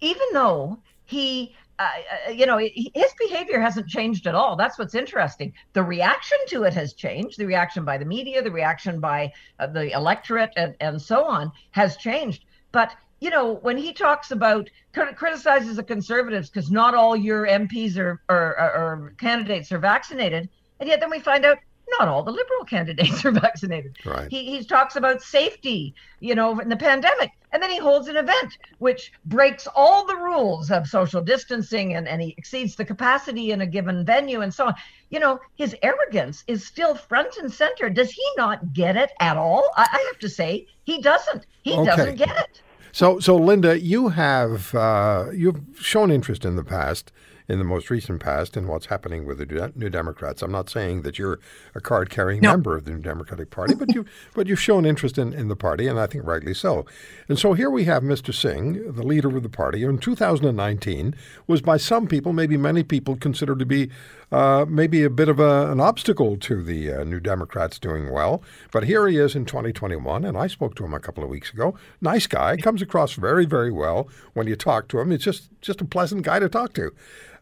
[0.00, 1.88] Even though he, uh,
[2.28, 4.56] uh you know, his behavior hasn't changed at all.
[4.56, 5.52] That's what's interesting.
[5.72, 7.38] The reaction to it has changed.
[7.38, 11.50] The reaction by the media, the reaction by uh, the electorate, and, and so on
[11.72, 12.44] has changed.
[12.72, 17.98] But you know, when he talks about criticizes the conservatives because not all your MPs
[17.98, 20.48] or, or, or candidates are vaccinated,
[20.80, 21.58] and yet then we find out
[21.98, 23.96] not all the liberal candidates are vaccinated.
[24.04, 24.30] Right.
[24.30, 27.32] He, he talks about safety, you know, in the pandemic.
[27.52, 32.06] And then he holds an event which breaks all the rules of social distancing and,
[32.06, 34.74] and he exceeds the capacity in a given venue and so on.
[35.10, 37.90] You know, his arrogance is still front and center.
[37.90, 39.68] Does he not get it at all?
[39.76, 41.46] I, I have to say, he doesn't.
[41.62, 41.84] He okay.
[41.84, 42.62] doesn't get it.
[42.92, 47.12] So, so Linda, you have uh, you've shown interest in the past
[47.50, 50.40] in the most recent past in what's happening with the New Democrats.
[50.40, 51.40] I'm not saying that you're
[51.74, 52.52] a card-carrying no.
[52.52, 55.56] member of the New Democratic Party, but you but you've shown interest in, in the
[55.56, 56.86] party, and I think rightly so.
[57.28, 58.32] And so here we have Mr.
[58.32, 61.14] Singh, the leader of the party, in 2019
[61.48, 63.90] was by some people, maybe many people, considered to be
[64.30, 68.42] uh, maybe a bit of a, an obstacle to the uh, New Democrats doing well.
[68.70, 71.52] But here he is in 2021, and I spoke to him a couple of weeks
[71.52, 71.76] ago.
[72.00, 75.10] Nice guy, comes across very, very well when you talk to him.
[75.10, 76.92] It's just just a pleasant guy to talk to.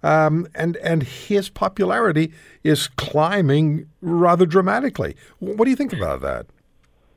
[0.02, 2.32] Um, and and his popularity
[2.62, 5.16] is climbing rather dramatically.
[5.40, 6.46] What do you think about that?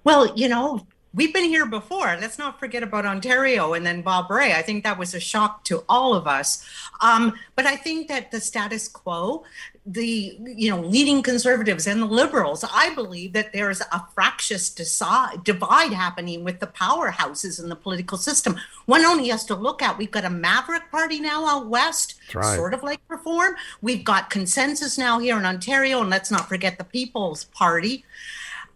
[0.03, 2.17] Well, you know, we've been here before.
[2.19, 4.53] Let's not forget about Ontario and then Bob Rae.
[4.53, 6.65] I think that was a shock to all of us.
[7.01, 9.43] Um, but I think that the status quo,
[9.85, 15.43] the you know leading conservatives and the liberals, I believe that there's a fractious decide,
[15.43, 18.57] divide happening with the powerhouses in the political system.
[18.85, 19.97] One only has to look at.
[19.97, 22.55] We've got a maverick party now out west, right.
[22.55, 23.55] sort of like Reform.
[23.81, 28.05] We've got consensus now here in Ontario, and let's not forget the People's Party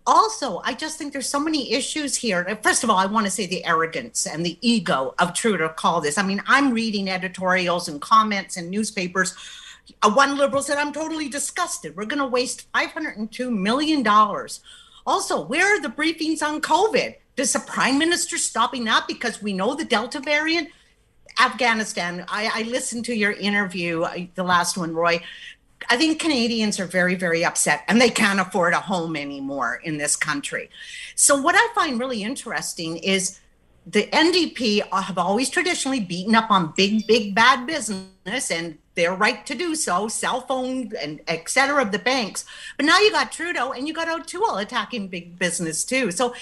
[0.08, 2.60] also, I just think there's so many issues here.
[2.62, 6.00] First of all, I want to say the arrogance and the ego of Trudeau call
[6.00, 6.18] this.
[6.18, 9.36] I mean, I'm reading editorials and comments in newspapers.
[10.02, 11.96] Uh, one liberal said, I'm totally disgusted.
[11.96, 14.06] We're going to waste $502 million.
[15.08, 17.16] Also, where are the briefings on COVID?
[17.36, 20.70] Does the prime minister stopping that because we know the Delta variant?
[21.40, 25.22] Afghanistan, I, I listened to your interview, uh, the last one, Roy.
[25.90, 29.98] I think Canadians are very, very upset and they can't afford a home anymore in
[29.98, 30.70] this country.
[31.16, 33.40] So, what I find really interesting is
[33.86, 39.46] the NDP have always traditionally beaten up on big, big, bad business and their right
[39.46, 42.46] to do so, cell phone and et cetera of the banks.
[42.78, 46.12] But now you got Trudeau and you got O'Toole attacking big business too.
[46.12, 46.34] So,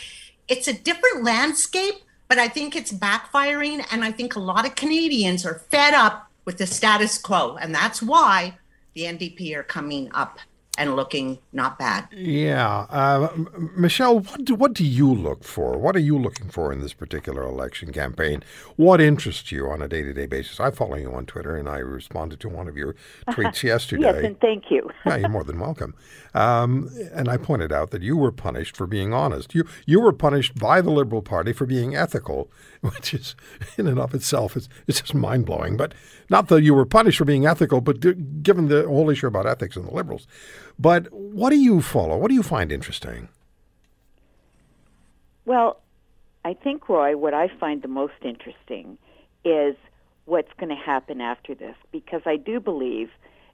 [0.47, 1.95] it's a different landscape,
[2.27, 3.86] but I think it's backfiring.
[3.91, 7.58] And I think a lot of Canadians are fed up with the status quo.
[7.58, 8.58] And that's why
[8.93, 10.39] the NDP are coming up
[10.77, 12.08] and looking not bad.
[12.12, 12.88] Yeah.
[12.89, 13.29] Uh,
[13.75, 15.77] Michelle, what do, what do you look for?
[15.77, 18.43] What are you looking for in this particular election campaign?
[18.75, 20.60] What interests you on a day to day basis?
[20.60, 22.95] I follow you on Twitter and I responded to one of your
[23.29, 24.03] tweets yesterday.
[24.03, 24.89] yes, and thank you.
[25.06, 25.93] yeah, you're more than welcome.
[26.34, 29.53] Um, and I pointed out that you were punished for being honest.
[29.53, 32.49] You, you were punished by the Liberal Party for being ethical,
[32.96, 33.36] which is,
[33.78, 35.78] in and of itself, it's, it's just mind blowing.
[35.78, 35.93] But
[36.30, 38.02] not that you were punished for being ethical, but
[38.43, 40.28] given the whole issue about ethics and the Liberals.
[40.78, 42.17] But what do you follow?
[42.17, 43.30] What do you find interesting?
[45.46, 45.80] Well,
[46.43, 48.98] I think, Roy, what I find the most interesting
[49.46, 49.76] is
[50.26, 53.10] what's going to happen after this, because I do believe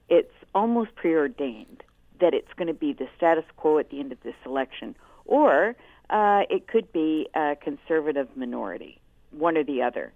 [0.08, 1.82] it's almost preordained
[2.20, 5.76] that it's going to be the status quo at the end of this election, or
[6.10, 10.12] uh, it could be a conservative minority, one or the other.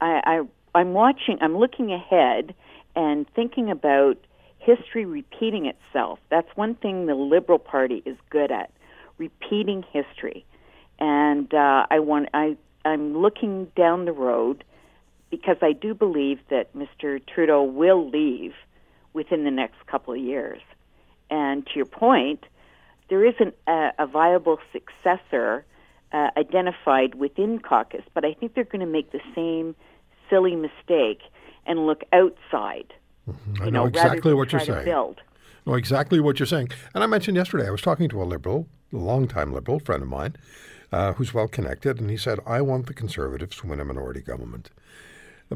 [0.00, 2.54] I, I, I'm watching, I'm looking ahead
[2.96, 4.16] and thinking about
[4.58, 6.18] history repeating itself.
[6.30, 8.70] That's one thing the Liberal Party is good at,
[9.18, 10.44] repeating history.
[10.98, 14.64] And uh, I want I I'm looking down the road
[15.30, 17.20] because I do believe that Mr.
[17.26, 18.52] Trudeau will leave
[19.12, 20.60] within the next couple of years.
[21.30, 22.44] And to your point,
[23.08, 25.64] there isn't a, a viable successor
[26.14, 29.74] uh, identified within caucus, but I think they're going to make the same
[30.30, 31.20] silly mistake
[31.66, 32.94] and look outside
[33.28, 33.62] Mm-hmm.
[33.62, 34.84] I know, know exactly what you're saying.
[34.84, 35.20] Build.
[35.66, 36.68] Know exactly what you're saying.
[36.94, 40.08] And I mentioned yesterday, I was talking to a liberal, a long-time liberal friend of
[40.08, 40.36] mine,
[40.92, 44.20] uh, who's well connected, and he said, "I want the Conservatives to win a minority
[44.20, 44.70] government."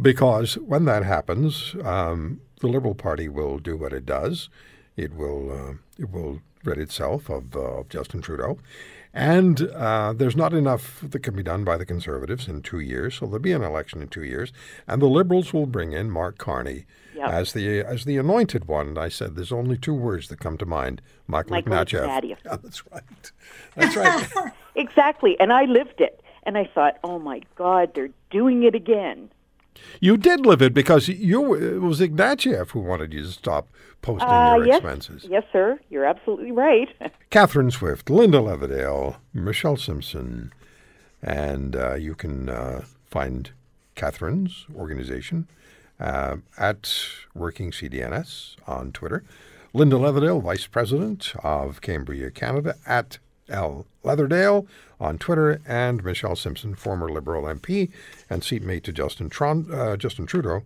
[0.00, 4.48] Because when that happens, um, the Liberal Party will do what it does.
[4.96, 8.58] It will uh, it will rid itself of, uh, of Justin Trudeau,
[9.14, 13.16] and uh, there's not enough that can be done by the Conservatives in two years.
[13.16, 14.52] So there'll be an election in two years,
[14.86, 17.30] and the Liberals will bring in Mark Carney yep.
[17.30, 18.96] as the as the anointed one.
[18.98, 22.34] I said there's only two words that come to mind: Michael, Michael Ignatieff.
[22.44, 23.32] Yeah, that's right.
[23.76, 24.52] That's right.
[24.74, 29.30] exactly, and I lived it, and I thought, oh my God, they're doing it again.
[30.00, 33.68] You did live it because you it was Ignatieff who wanted you to stop
[34.02, 35.26] posting uh, your yes, expenses.
[35.28, 35.78] Yes, sir.
[35.90, 36.88] You're absolutely right.
[37.30, 40.52] Catherine Swift, Linda Leatherdale, Michelle Simson,
[41.22, 43.50] and uh, you can uh, find
[43.94, 45.48] Catherine's organization
[45.98, 46.94] uh, at
[47.34, 49.24] Working CDNS on Twitter.
[49.74, 53.86] Linda Leatherdale, Vice President of Cambria, Canada, at L.
[54.04, 54.66] Leatherdale
[55.00, 57.90] on Twitter, and Michelle Simson, former Liberal MP
[58.28, 60.62] and seatmate to Justin, Tron, uh, Justin Trudeau.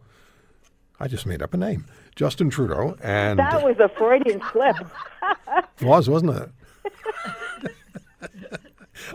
[1.01, 1.87] I just made up a name.
[2.15, 2.97] Justin Trudeau.
[3.03, 4.77] and That was a Freudian slip.
[5.59, 6.51] it was, wasn't it?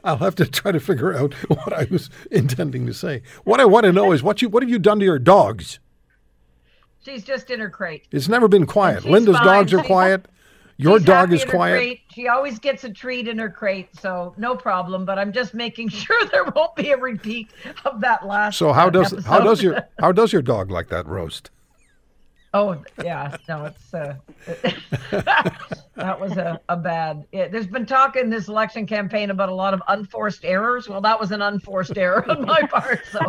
[0.03, 3.21] I'll have to try to figure out what I was intending to say.
[3.43, 5.79] What I want to know is what you what have you done to your dogs?
[7.03, 8.05] She's just in her crate.
[8.11, 9.05] It's never been quiet.
[9.05, 9.45] Linda's fine.
[9.45, 10.25] dogs are quiet.
[10.77, 11.99] Your She's dog is quiet.
[12.13, 15.05] She always gets a treat in her crate, so no problem.
[15.05, 17.49] But I'm just making sure there won't be a repeat
[17.85, 18.57] of that last.
[18.57, 19.27] So how does episode.
[19.27, 21.49] how does your how does your dog like that roast?
[22.53, 24.15] Oh yeah, no, it's uh,
[25.11, 27.25] that was a, a bad.
[27.33, 30.87] It, there's been talk in this election campaign about a lot of unforced errors.
[30.87, 33.01] Well, that was an unforced error on my part.
[33.11, 33.19] So,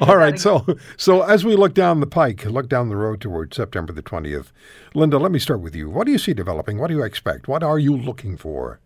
[0.00, 0.38] all right.
[0.40, 4.02] So, so as we look down the pike, look down the road towards September the
[4.02, 4.52] twentieth,
[4.92, 5.88] Linda, let me start with you.
[5.88, 6.78] What do you see developing?
[6.78, 7.46] What do you expect?
[7.46, 8.80] What are you looking for?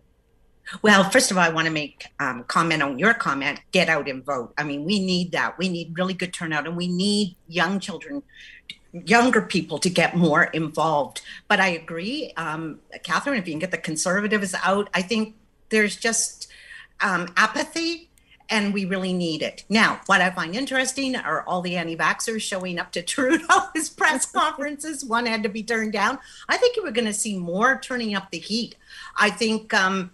[0.83, 3.61] Well, first of all, I want to make um, comment on your comment.
[3.71, 4.53] Get out and vote.
[4.59, 5.57] I mean, we need that.
[5.59, 8.23] We need really good turnout, and we need young children
[9.05, 11.23] younger people to get more involved.
[11.49, 15.35] But I agree, um, Catherine, if you can get the conservatives out, I think
[15.69, 16.49] there's just
[17.01, 18.09] um, apathy
[18.49, 19.65] and we really need it.
[19.69, 24.27] Now, what I find interesting are all the anti vaxxers showing up to Trudeau's press
[24.27, 25.05] conferences.
[25.05, 26.19] One had to be turned down.
[26.49, 28.77] I think we're going to see more turning up the heat.
[29.17, 29.73] I think.
[29.75, 30.11] Um,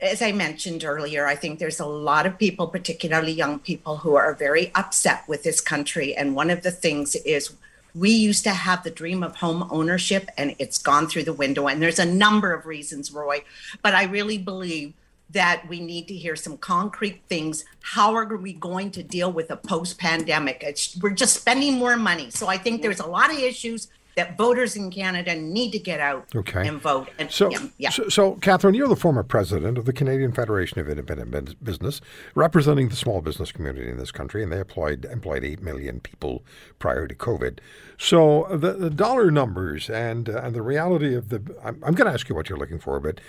[0.00, 4.16] as I mentioned earlier, I think there's a lot of people, particularly young people, who
[4.16, 6.16] are very upset with this country.
[6.16, 7.54] And one of the things is
[7.94, 11.68] we used to have the dream of home ownership and it's gone through the window
[11.68, 13.42] and there's a number of reasons roy
[13.82, 14.92] but i really believe
[15.30, 17.64] that we need to hear some concrete things.
[17.80, 20.64] How are we going to deal with a post pandemic
[21.00, 24.74] we're just spending more money so i think there's a lot of issues that voters
[24.74, 26.66] in Canada need to get out okay.
[26.66, 27.08] and vote.
[27.20, 27.90] And, so, yeah, yeah.
[27.90, 32.00] so, so, Catherine, you're the former president of the Canadian Federation of Independent Business,
[32.34, 36.42] representing the small business community in this country, and they employed employed eight million people
[36.80, 37.60] prior to COVID.
[37.96, 42.08] So, the, the dollar numbers and uh, and the reality of the, I'm, I'm going
[42.08, 43.20] to ask you what you're looking for, but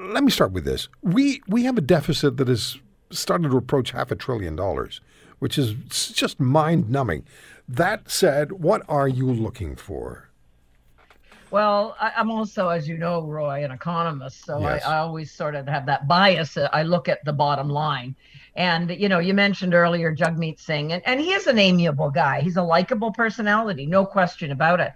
[0.00, 2.78] let me start with this: we we have a deficit that has
[3.10, 5.02] started to approach half a trillion dollars,
[5.38, 5.74] which is
[6.14, 7.26] just mind numbing.
[7.68, 10.28] That said, what are you looking for?
[11.50, 14.82] Well, I, am also, as you know, Roy, an economist, so Yes.
[14.84, 16.56] I, I always sort of have that bias.
[16.56, 18.16] I look at the bottom line.
[18.56, 22.40] And you know, you mentioned earlier Jagmeet Singh, and, and he is an amiable guy.
[22.40, 24.92] He's a likable personality, no question about it.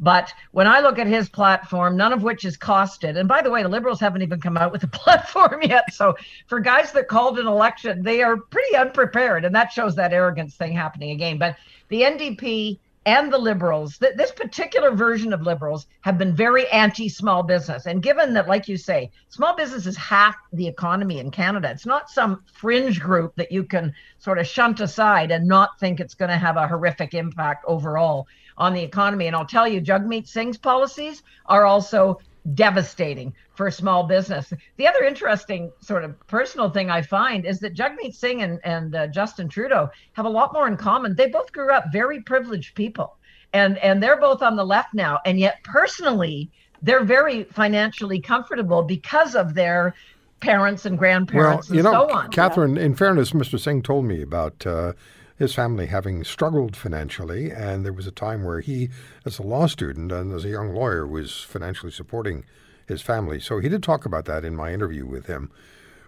[0.00, 3.50] But when I look at his platform, none of which is costed, and by the
[3.50, 5.92] way, the Liberals haven't even come out with a platform yet.
[5.92, 10.12] So for guys that called an election, they are pretty unprepared, and that shows that
[10.12, 11.38] arrogance thing happening again.
[11.38, 11.56] But
[11.88, 17.08] the NDP and the liberals, th- this particular version of liberals, have been very anti
[17.08, 17.86] small business.
[17.86, 21.86] And given that, like you say, small business is half the economy in Canada, it's
[21.86, 26.14] not some fringe group that you can sort of shunt aside and not think it's
[26.14, 28.26] going to have a horrific impact overall
[28.58, 29.26] on the economy.
[29.26, 32.18] And I'll tell you, Jagmeet Singh's policies are also
[32.54, 34.52] devastating for small business.
[34.76, 38.94] The other interesting sort of personal thing I find is that Jagmeet Singh and, and
[38.94, 41.14] uh, Justin Trudeau have a lot more in common.
[41.14, 43.16] They both grew up very privileged people,
[43.52, 46.50] and and they're both on the left now, and yet personally
[46.82, 49.94] they're very financially comfortable because of their
[50.40, 52.30] parents and Well, grandparents you and know, so on.
[52.30, 53.58] Catherine, in fairness, Mr.
[53.58, 54.92] Singh told me about uh,
[55.38, 58.90] his family having struggled financially, and there was a time where he,
[59.24, 62.44] as a law student and as a young lawyer, was financially supporting
[62.86, 63.38] his family.
[63.38, 65.50] So he did talk about that in my interview with him.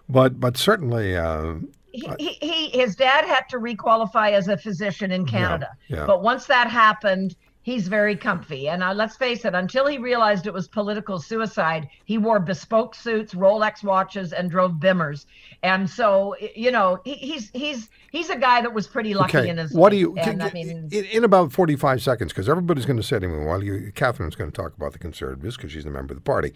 [0.09, 1.55] But but certainly, uh,
[1.91, 5.69] he, he, his dad had to requalify as a physician in Canada.
[5.87, 6.05] yeah.
[6.05, 8.67] But once that happened, he's very comfy.
[8.69, 12.95] And uh, let's face it, until he realized it was political suicide, he wore bespoke
[12.95, 15.25] suits, Rolex watches, and drove Bimmers.
[15.63, 19.49] And so, you know, he, he's he's he's a guy that was pretty lucky okay,
[19.49, 19.73] in his.
[19.73, 20.15] what do you?
[20.17, 23.63] And I in, in about forty-five seconds, because everybody's going to say to me, "Well,
[23.63, 26.53] you, Catherine's going to talk about the Conservatives because she's a member of the party."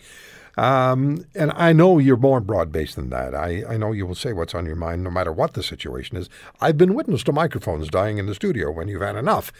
[0.57, 3.35] Um, and I know you're more broad-based than that.
[3.35, 6.15] I, I know you will say what's on your mind, no matter what the situation
[6.15, 6.29] is.
[6.61, 9.51] I've been witness to microphones dying in the studio when you've had enough.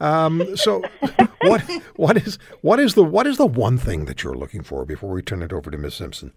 [0.00, 0.82] Um, so,
[1.42, 1.62] what
[1.96, 5.10] what is what is the what is the one thing that you're looking for before
[5.10, 5.94] we turn it over to Ms.
[5.94, 6.32] Simson?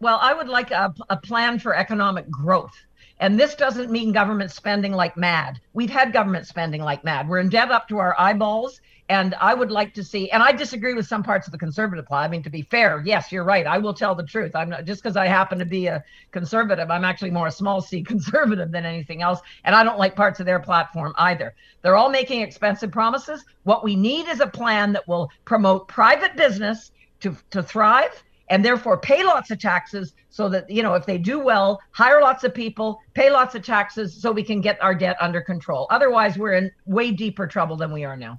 [0.00, 2.74] Well, I would like a, a plan for economic growth.
[3.20, 5.60] And this doesn't mean government spending like mad.
[5.72, 7.28] We've had government spending like mad.
[7.28, 8.80] We're in debt up to our eyeballs.
[9.10, 12.06] And I would like to see, and I disagree with some parts of the conservative
[12.06, 12.24] plan.
[12.24, 13.66] I mean, to be fair, yes, you're right.
[13.66, 14.56] I will tell the truth.
[14.56, 17.82] I'm not just because I happen to be a conservative, I'm actually more a small
[17.82, 19.40] c conservative than anything else.
[19.64, 21.54] And I don't like parts of their platform either.
[21.82, 23.44] They're all making expensive promises.
[23.64, 26.90] What we need is a plan that will promote private business
[27.20, 31.16] to, to thrive and therefore pay lots of taxes so that you know if they
[31.16, 34.94] do well hire lots of people pay lots of taxes so we can get our
[34.94, 38.38] debt under control otherwise we're in way deeper trouble than we are now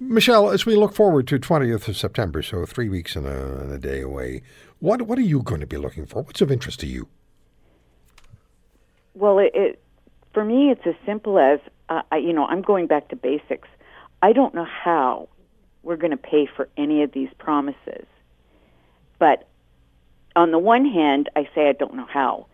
[0.00, 3.72] Michelle, as we look forward to 20th of September, so three weeks and a, and
[3.72, 4.42] a day away,
[4.80, 6.22] what what are you going to be looking for?
[6.22, 7.08] What's of interest to you?
[9.14, 9.82] Well, it, it
[10.32, 13.68] for me, it's as simple as uh, I, you know, I'm going back to basics.
[14.22, 15.28] I don't know how
[15.82, 18.06] we're going to pay for any of these promises,
[19.18, 19.48] but
[20.34, 22.46] on the one hand, I say I don't know how.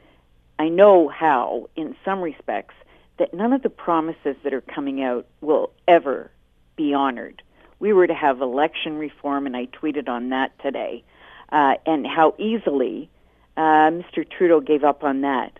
[0.59, 2.75] I know how, in some respects,
[3.19, 6.31] that none of the promises that are coming out will ever
[6.79, 7.43] be honored.
[7.79, 11.05] We were to have election reform, and I tweeted on that today,
[11.53, 13.11] uh, and how easily
[13.57, 14.25] uh, Mr.
[14.29, 15.59] Trudeau gave up on that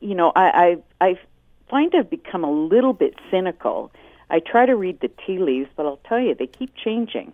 [0.00, 1.18] you know, I, I I
[1.68, 3.92] find I've become a little bit cynical.
[4.30, 7.32] I try to read the tea leaves, but I'll tell you, they keep changing.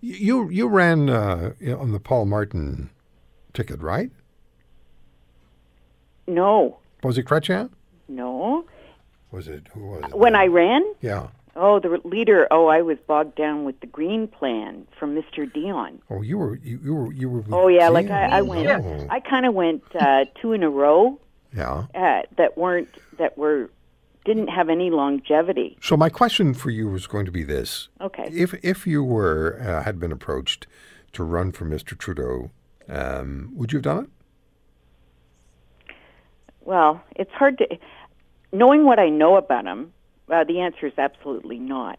[0.00, 2.90] You you ran uh, on the Paul Martin
[3.52, 4.12] ticket, right?
[6.26, 7.70] No, Was it Chrétien?
[8.08, 8.64] no.
[9.30, 10.16] Was it who was it?
[10.16, 11.26] When I ran, yeah.
[11.56, 12.46] Oh, the leader.
[12.50, 15.50] Oh, I was bogged down with the green plan from Mr.
[15.52, 16.00] Dion.
[16.10, 17.44] Oh, you were you, you were you were.
[17.52, 18.68] Oh yeah, like I, I went.
[18.68, 21.18] Oh, I kind of went uh, two in a row
[21.54, 21.86] yeah.
[21.94, 22.88] uh, that weren't
[23.18, 23.70] that were
[24.24, 25.76] didn't have any longevity.
[25.82, 28.28] So my question for you was going to be this: Okay.
[28.32, 30.66] If if you were uh, had been approached
[31.12, 31.96] to run for Mr.
[31.96, 32.50] Trudeau,
[32.88, 34.10] um, would you have done it?
[36.60, 37.78] Well, it's hard to
[38.52, 39.92] knowing what I know about him.
[40.30, 41.98] Uh, the answer is absolutely not.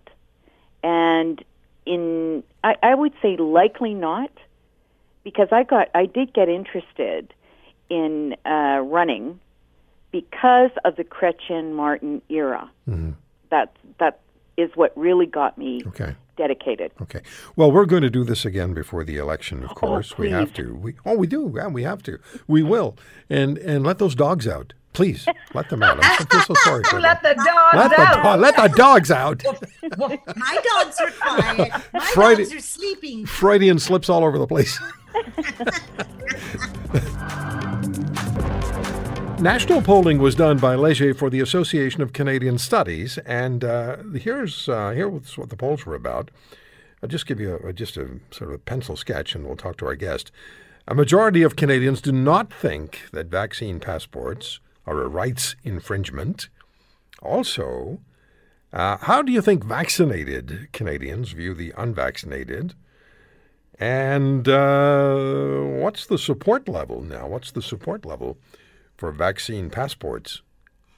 [0.83, 1.43] And
[1.85, 4.31] in I, I would say likely not,
[5.23, 7.33] because I got I did get interested
[7.89, 9.39] in uh, running
[10.11, 12.69] because of the Chrétien Martin era.
[13.51, 14.19] That that
[14.57, 16.15] is what really got me Okay.
[16.37, 16.91] dedicated.
[17.01, 17.21] Okay.
[17.55, 20.17] Well, we're going to do this again before the election, of Oh, course.
[20.17, 20.73] we have to.
[20.75, 21.51] We oh, we do.
[21.55, 22.17] Yeah, we have to.
[22.47, 22.95] We will.
[23.29, 25.27] And and let those dogs out, please.
[25.53, 25.99] Let them out.
[26.01, 27.37] I'm so, so sorry for let them.
[27.37, 29.43] the dogs Let the, out do- let the dogs out.
[29.99, 31.71] My dogs are quiet.
[31.93, 33.25] My Friday- dogs are sleeping.
[33.25, 34.79] Freudian slips all over the place.
[39.39, 44.67] National polling was done by Leger for the Association of Canadian Studies, and uh, here's
[44.69, 46.31] uh, here's what the polls were about.
[47.03, 49.75] I'll just give you a, just a sort of a pencil sketch, and we'll talk
[49.77, 50.31] to our guest.
[50.87, 56.49] A majority of Canadians do not think that vaccine passports are a rights infringement.
[57.21, 57.99] Also,
[58.73, 62.73] uh, how do you think vaccinated Canadians view the unvaccinated?
[63.79, 67.27] And uh, what's the support level now?
[67.27, 68.37] What's the support level
[68.95, 70.41] for vaccine passports?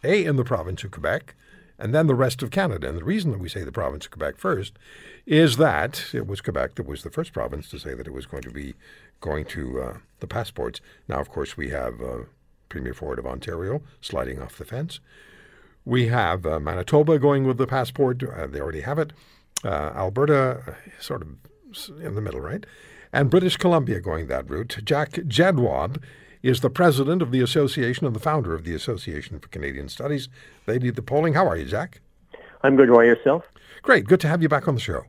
[0.03, 1.35] A, in the province of Quebec,
[1.79, 2.87] and then the rest of Canada.
[2.87, 4.77] And the reason that we say the province of Quebec first
[5.25, 8.25] is that it was Quebec that was the first province to say that it was
[8.25, 8.75] going to be
[9.21, 10.81] going to uh, the passports.
[11.07, 12.23] Now, of course, we have uh,
[12.69, 14.99] Premier Ford of Ontario sliding off the fence.
[15.85, 18.21] We have uh, Manitoba going with the passport.
[18.21, 19.13] Uh, they already have it.
[19.63, 21.29] Uh, Alberta, uh, sort of
[22.01, 22.65] in the middle, right?
[23.13, 24.79] And British Columbia going that route.
[24.83, 26.01] Jack Jedwab
[26.43, 30.29] is the president of the association and the founder of the Association for Canadian Studies.
[30.65, 31.33] They did the polling.
[31.33, 32.01] How are you, Jack?
[32.63, 32.89] I'm good.
[32.89, 33.43] Roy, yourself?
[33.81, 34.05] Great.
[34.05, 35.03] Good to have you back on the show.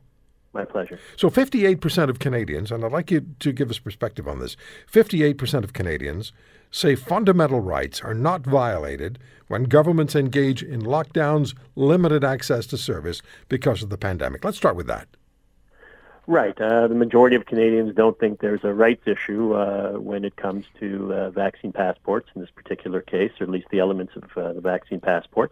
[0.53, 0.99] My pleasure.
[1.15, 4.57] So, 58% of Canadians, and I'd like you to give us perspective on this
[4.91, 6.33] 58% of Canadians
[6.71, 13.21] say fundamental rights are not violated when governments engage in lockdowns, limited access to service
[13.47, 14.43] because of the pandemic.
[14.45, 15.07] Let's start with that.
[16.27, 16.59] Right.
[16.61, 20.65] Uh, the majority of Canadians don't think there's a rights issue uh, when it comes
[20.79, 24.53] to uh, vaccine passports in this particular case, or at least the elements of uh,
[24.53, 25.51] the vaccine passport.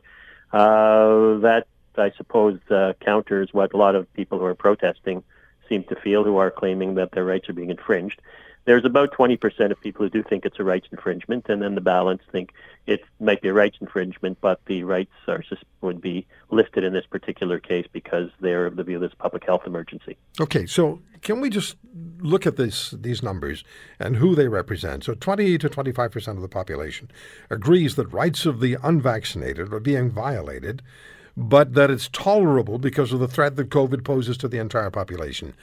[0.53, 1.65] Uh, that,
[1.97, 5.23] I suppose, uh, counters what a lot of people who are protesting
[5.67, 8.21] seem to feel, who are claiming that their rights are being infringed
[8.67, 11.81] there's about 20% of people who do think it's a rights infringement, and then the
[11.81, 12.51] balance think
[12.85, 15.41] it might be a rights infringement, but the rights are
[15.79, 19.61] would be lifted in this particular case because they're of the view this public health
[19.65, 20.17] emergency.
[20.41, 21.77] Okay, so can we just
[22.19, 23.63] look at this these numbers
[23.99, 25.05] and who they represent?
[25.05, 27.09] So 20 to 25 percent of the population
[27.49, 30.81] agrees that rights of the unvaccinated are being violated,
[31.37, 35.53] but that it's tolerable because of the threat that COVID poses to the entire population.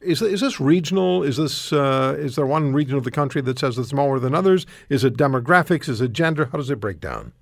[0.00, 1.22] Is, is this regional?
[1.22, 4.34] Is this uh, is there one region of the country that says it's more than
[4.34, 4.66] others?
[4.88, 5.88] Is it demographics?
[5.88, 6.46] Is it gender?
[6.46, 7.32] How does it break down?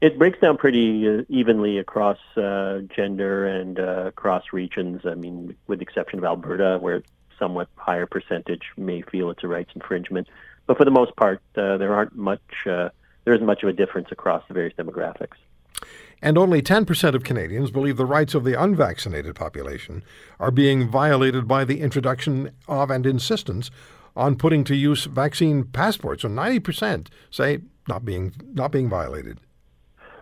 [0.00, 5.02] It breaks down pretty uh, evenly across uh, gender and uh, across regions.
[5.04, 7.02] I mean, with the exception of Alberta, where
[7.38, 10.28] somewhat higher percentage may feel it's a rights infringement.
[10.66, 12.66] But for the most part, uh, there aren't much.
[12.66, 12.88] Uh,
[13.24, 15.36] there isn't much of a difference across the various demographics
[16.20, 20.02] and only 10% of Canadians believe the rights of the unvaccinated population
[20.40, 23.70] are being violated by the introduction of and insistence
[24.16, 26.22] on putting to use vaccine passports.
[26.22, 29.40] So 90% say not being not being violated.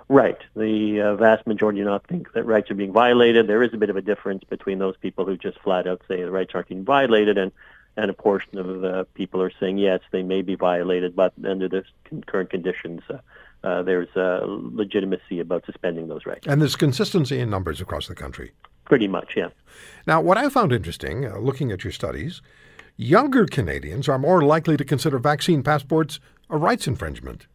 [0.08, 0.38] Right.
[0.54, 3.48] The uh, vast majority do not think that rights are being violated.
[3.48, 6.22] There is a bit of a difference between those people who just flat out say
[6.22, 7.50] the rights aren't being violated and
[7.96, 11.66] and a portion of the people are saying yes, they may be violated, but under
[11.66, 11.82] the
[12.26, 13.18] current conditions, uh,
[13.66, 16.46] uh, there's a legitimacy about suspending those rights.
[16.46, 18.52] And there's consistency in numbers across the country.
[18.84, 19.48] Pretty much, yeah.
[20.06, 22.42] Now, what I found interesting, uh, looking at your studies,
[22.96, 27.48] younger Canadians are more likely to consider vaccine passports a rights infringement.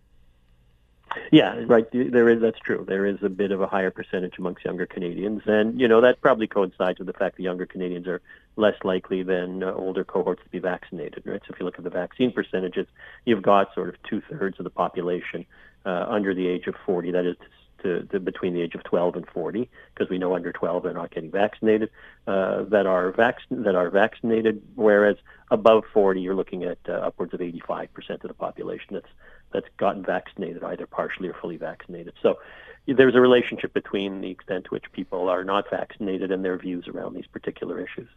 [1.32, 1.86] Yeah, right.
[1.92, 2.86] There is that's true.
[2.88, 6.22] There is a bit of a higher percentage amongst younger Canadians, and you know that
[6.22, 8.22] probably coincides with the fact that younger Canadians are
[8.56, 11.24] less likely than uh, older cohorts to be vaccinated.
[11.26, 11.42] Right.
[11.46, 12.88] So if you look at the vaccine percentages,
[13.26, 15.46] you've got sort of two thirds of the population
[15.86, 17.12] uh, under the age of 40.
[17.12, 17.36] That is
[17.84, 20.94] to, to, between the age of 12 and 40, because we know under 12 they're
[20.94, 21.90] not getting vaccinated.
[22.28, 25.18] Uh, that are vac- that are vaccinated, whereas
[25.50, 29.10] above 40 you're looking at uh, upwards of 85% of the population that's
[29.52, 32.14] that's gotten vaccinated, either partially or fully vaccinated.
[32.22, 32.40] So
[32.88, 36.88] there's a relationship between the extent to which people are not vaccinated and their views
[36.88, 38.08] around these particular issues.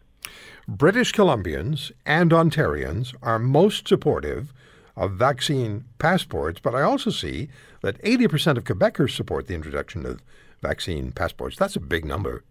[0.66, 4.52] British Columbians and Ontarians are most supportive
[4.96, 7.48] of vaccine passports, but I also see
[7.82, 10.22] that 80% of Quebecers support the introduction of
[10.62, 11.56] vaccine passports.
[11.56, 12.44] That's a big number.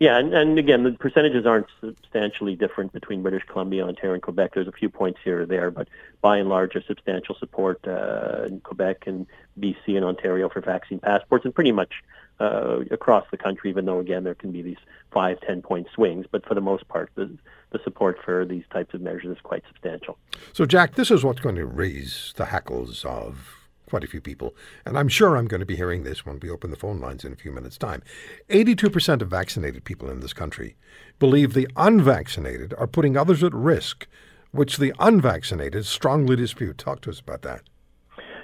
[0.00, 4.52] Yeah, and, and again, the percentages aren't substantially different between British Columbia, Ontario, and Quebec.
[4.54, 5.88] There's a few points here or there, but
[6.22, 9.26] by and large, a substantial support uh, in Quebec and
[9.58, 12.02] BC and Ontario for vaccine passports, and pretty much
[12.40, 13.68] uh, across the country.
[13.68, 14.78] Even though again, there can be these
[15.12, 17.36] five, ten point swings, but for the most part, the
[17.70, 20.18] the support for these types of measures is quite substantial.
[20.52, 23.56] So, Jack, this is what's going to raise the hackles of
[23.86, 24.54] quite a few people,
[24.86, 27.24] and I'm sure I'm going to be hearing this when we open the phone lines
[27.24, 28.02] in a few minutes' time.
[28.48, 30.76] 82% of vaccinated people in this country
[31.18, 34.06] believe the unvaccinated are putting others at risk,
[34.52, 36.78] which the unvaccinated strongly dispute.
[36.78, 37.62] Talk to us about that.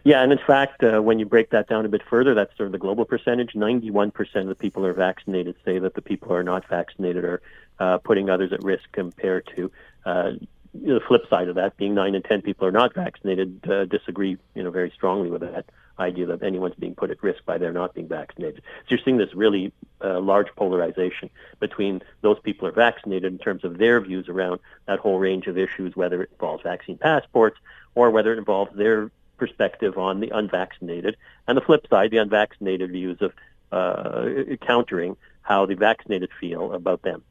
[0.07, 2.69] Yeah, and in fact, uh, when you break that down a bit further, that's sort
[2.69, 3.55] of the global percentage.
[3.55, 7.25] 91% of the people who are vaccinated say that the people who are not vaccinated
[7.25, 7.43] are
[7.79, 9.71] uh, putting others at risk compared to
[10.05, 10.33] uh,
[10.75, 14.37] the flip side of that, being nine in ten people are not vaccinated, uh, disagree,
[14.55, 15.67] you know, very strongly with that
[15.99, 18.63] idea that anyone's being put at risk by their not being vaccinated.
[18.81, 19.73] So you're seeing this really
[20.05, 24.99] uh, large polarization between those people are vaccinated in terms of their views around that
[24.99, 27.59] whole range of issues, whether it involves vaccine passports
[27.95, 31.17] or whether it involves their perspective on the unvaccinated,
[31.47, 33.33] and the flip side, the unvaccinated views of
[33.73, 37.23] uh, countering how the vaccinated feel about them.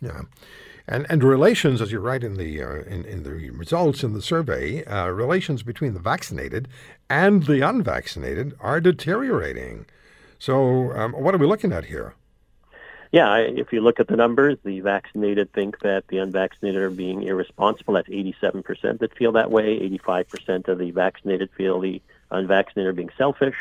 [0.00, 0.22] Yeah.
[0.86, 4.20] And, and relations, as you write in the uh, in, in the results in the
[4.20, 6.68] survey, uh, relations between the vaccinated
[7.08, 9.86] and the unvaccinated are deteriorating.
[10.38, 12.14] So, um, what are we looking at here?
[13.12, 17.22] Yeah, if you look at the numbers, the vaccinated think that the unvaccinated are being
[17.22, 17.94] irresponsible.
[17.94, 19.78] That's 87% that feel that way.
[20.04, 23.54] 85% of the vaccinated feel the unvaccinated are being selfish.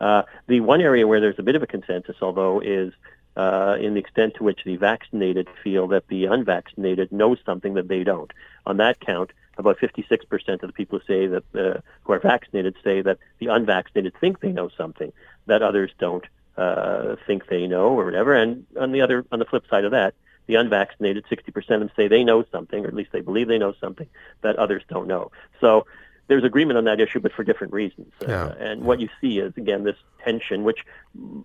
[0.00, 2.92] Uh, the one area where there's a bit of a consensus, although, is
[3.38, 7.86] uh, in the extent to which the vaccinated feel that the unvaccinated knows something that
[7.86, 8.32] they don't.
[8.66, 12.74] On that count, about 56% of the people who say that uh, who are vaccinated
[12.82, 15.12] say that the unvaccinated think they know something
[15.46, 16.24] that others don't
[16.56, 18.34] uh, think they know or whatever.
[18.34, 20.14] And on the other, on the flip side of that,
[20.46, 23.58] the unvaccinated, 60% of them say they know something, or at least they believe they
[23.58, 24.08] know something
[24.40, 25.30] that others don't know.
[25.60, 25.86] So
[26.28, 28.12] there's agreement on that issue, but for different reasons.
[28.22, 28.44] Uh, Yeah.
[28.44, 30.80] Uh, and what you see is again this tension, which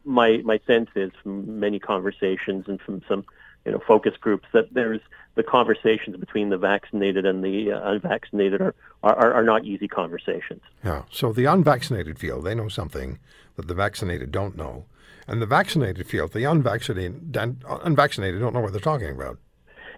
[0.05, 3.25] my my sense is from many conversations and from some
[3.65, 5.01] you know focus groups that there's
[5.36, 10.61] the conversations between the vaccinated and the uh, unvaccinated are, are are not easy conversations.
[10.84, 11.03] Yeah.
[11.09, 13.19] So the unvaccinated feel they know something
[13.55, 14.86] that the vaccinated don't know,
[15.27, 17.36] and the vaccinated feel the unvaccinated
[17.84, 19.39] unvaccinated don't know what they're talking about.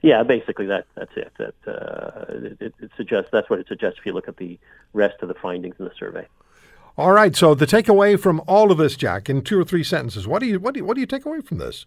[0.02, 1.32] Yeah, basically that that's it.
[1.38, 2.26] That uh,
[2.60, 4.60] it, it suggests that's what it suggests if you look at the
[4.94, 6.28] rest of the findings in the survey.
[6.98, 7.36] All right.
[7.36, 10.46] So the takeaway from all of this, Jack, in two or three sentences, what do
[10.46, 11.86] you what do you, what do you take away from this?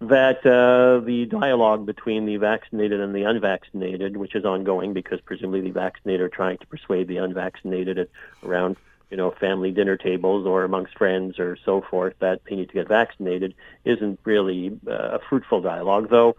[0.00, 5.60] That uh, the dialogue between the vaccinated and the unvaccinated, which is ongoing because presumably
[5.60, 8.08] the vaccinated are trying to persuade the unvaccinated at,
[8.42, 8.76] around
[9.10, 12.74] you know family dinner tables or amongst friends or so forth that they need to
[12.74, 16.10] get vaccinated, isn't really uh, a fruitful dialogue.
[16.10, 16.34] Though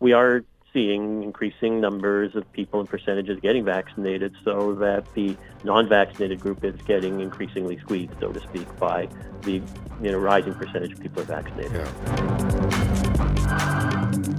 [0.00, 6.40] we are seeing increasing numbers of people and percentages getting vaccinated so that the non-vaccinated
[6.40, 9.08] group is getting increasingly squeezed, so to speak, by
[9.42, 9.62] the
[10.02, 11.86] you know rising percentage of people are vaccinated.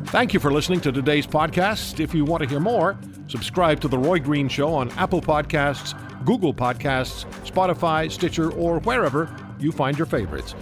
[0.10, 2.00] Thank you for listening to today's podcast.
[2.00, 2.98] If you want to hear more,
[3.28, 5.94] subscribe to The Roy Green Show on Apple Podcasts,
[6.26, 10.54] Google Podcasts, Spotify, Stitcher, or wherever you find your favorites.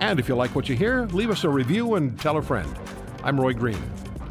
[0.00, 2.74] And if you like what you hear, leave us a review and tell a friend.
[3.22, 3.80] I'm Roy Green.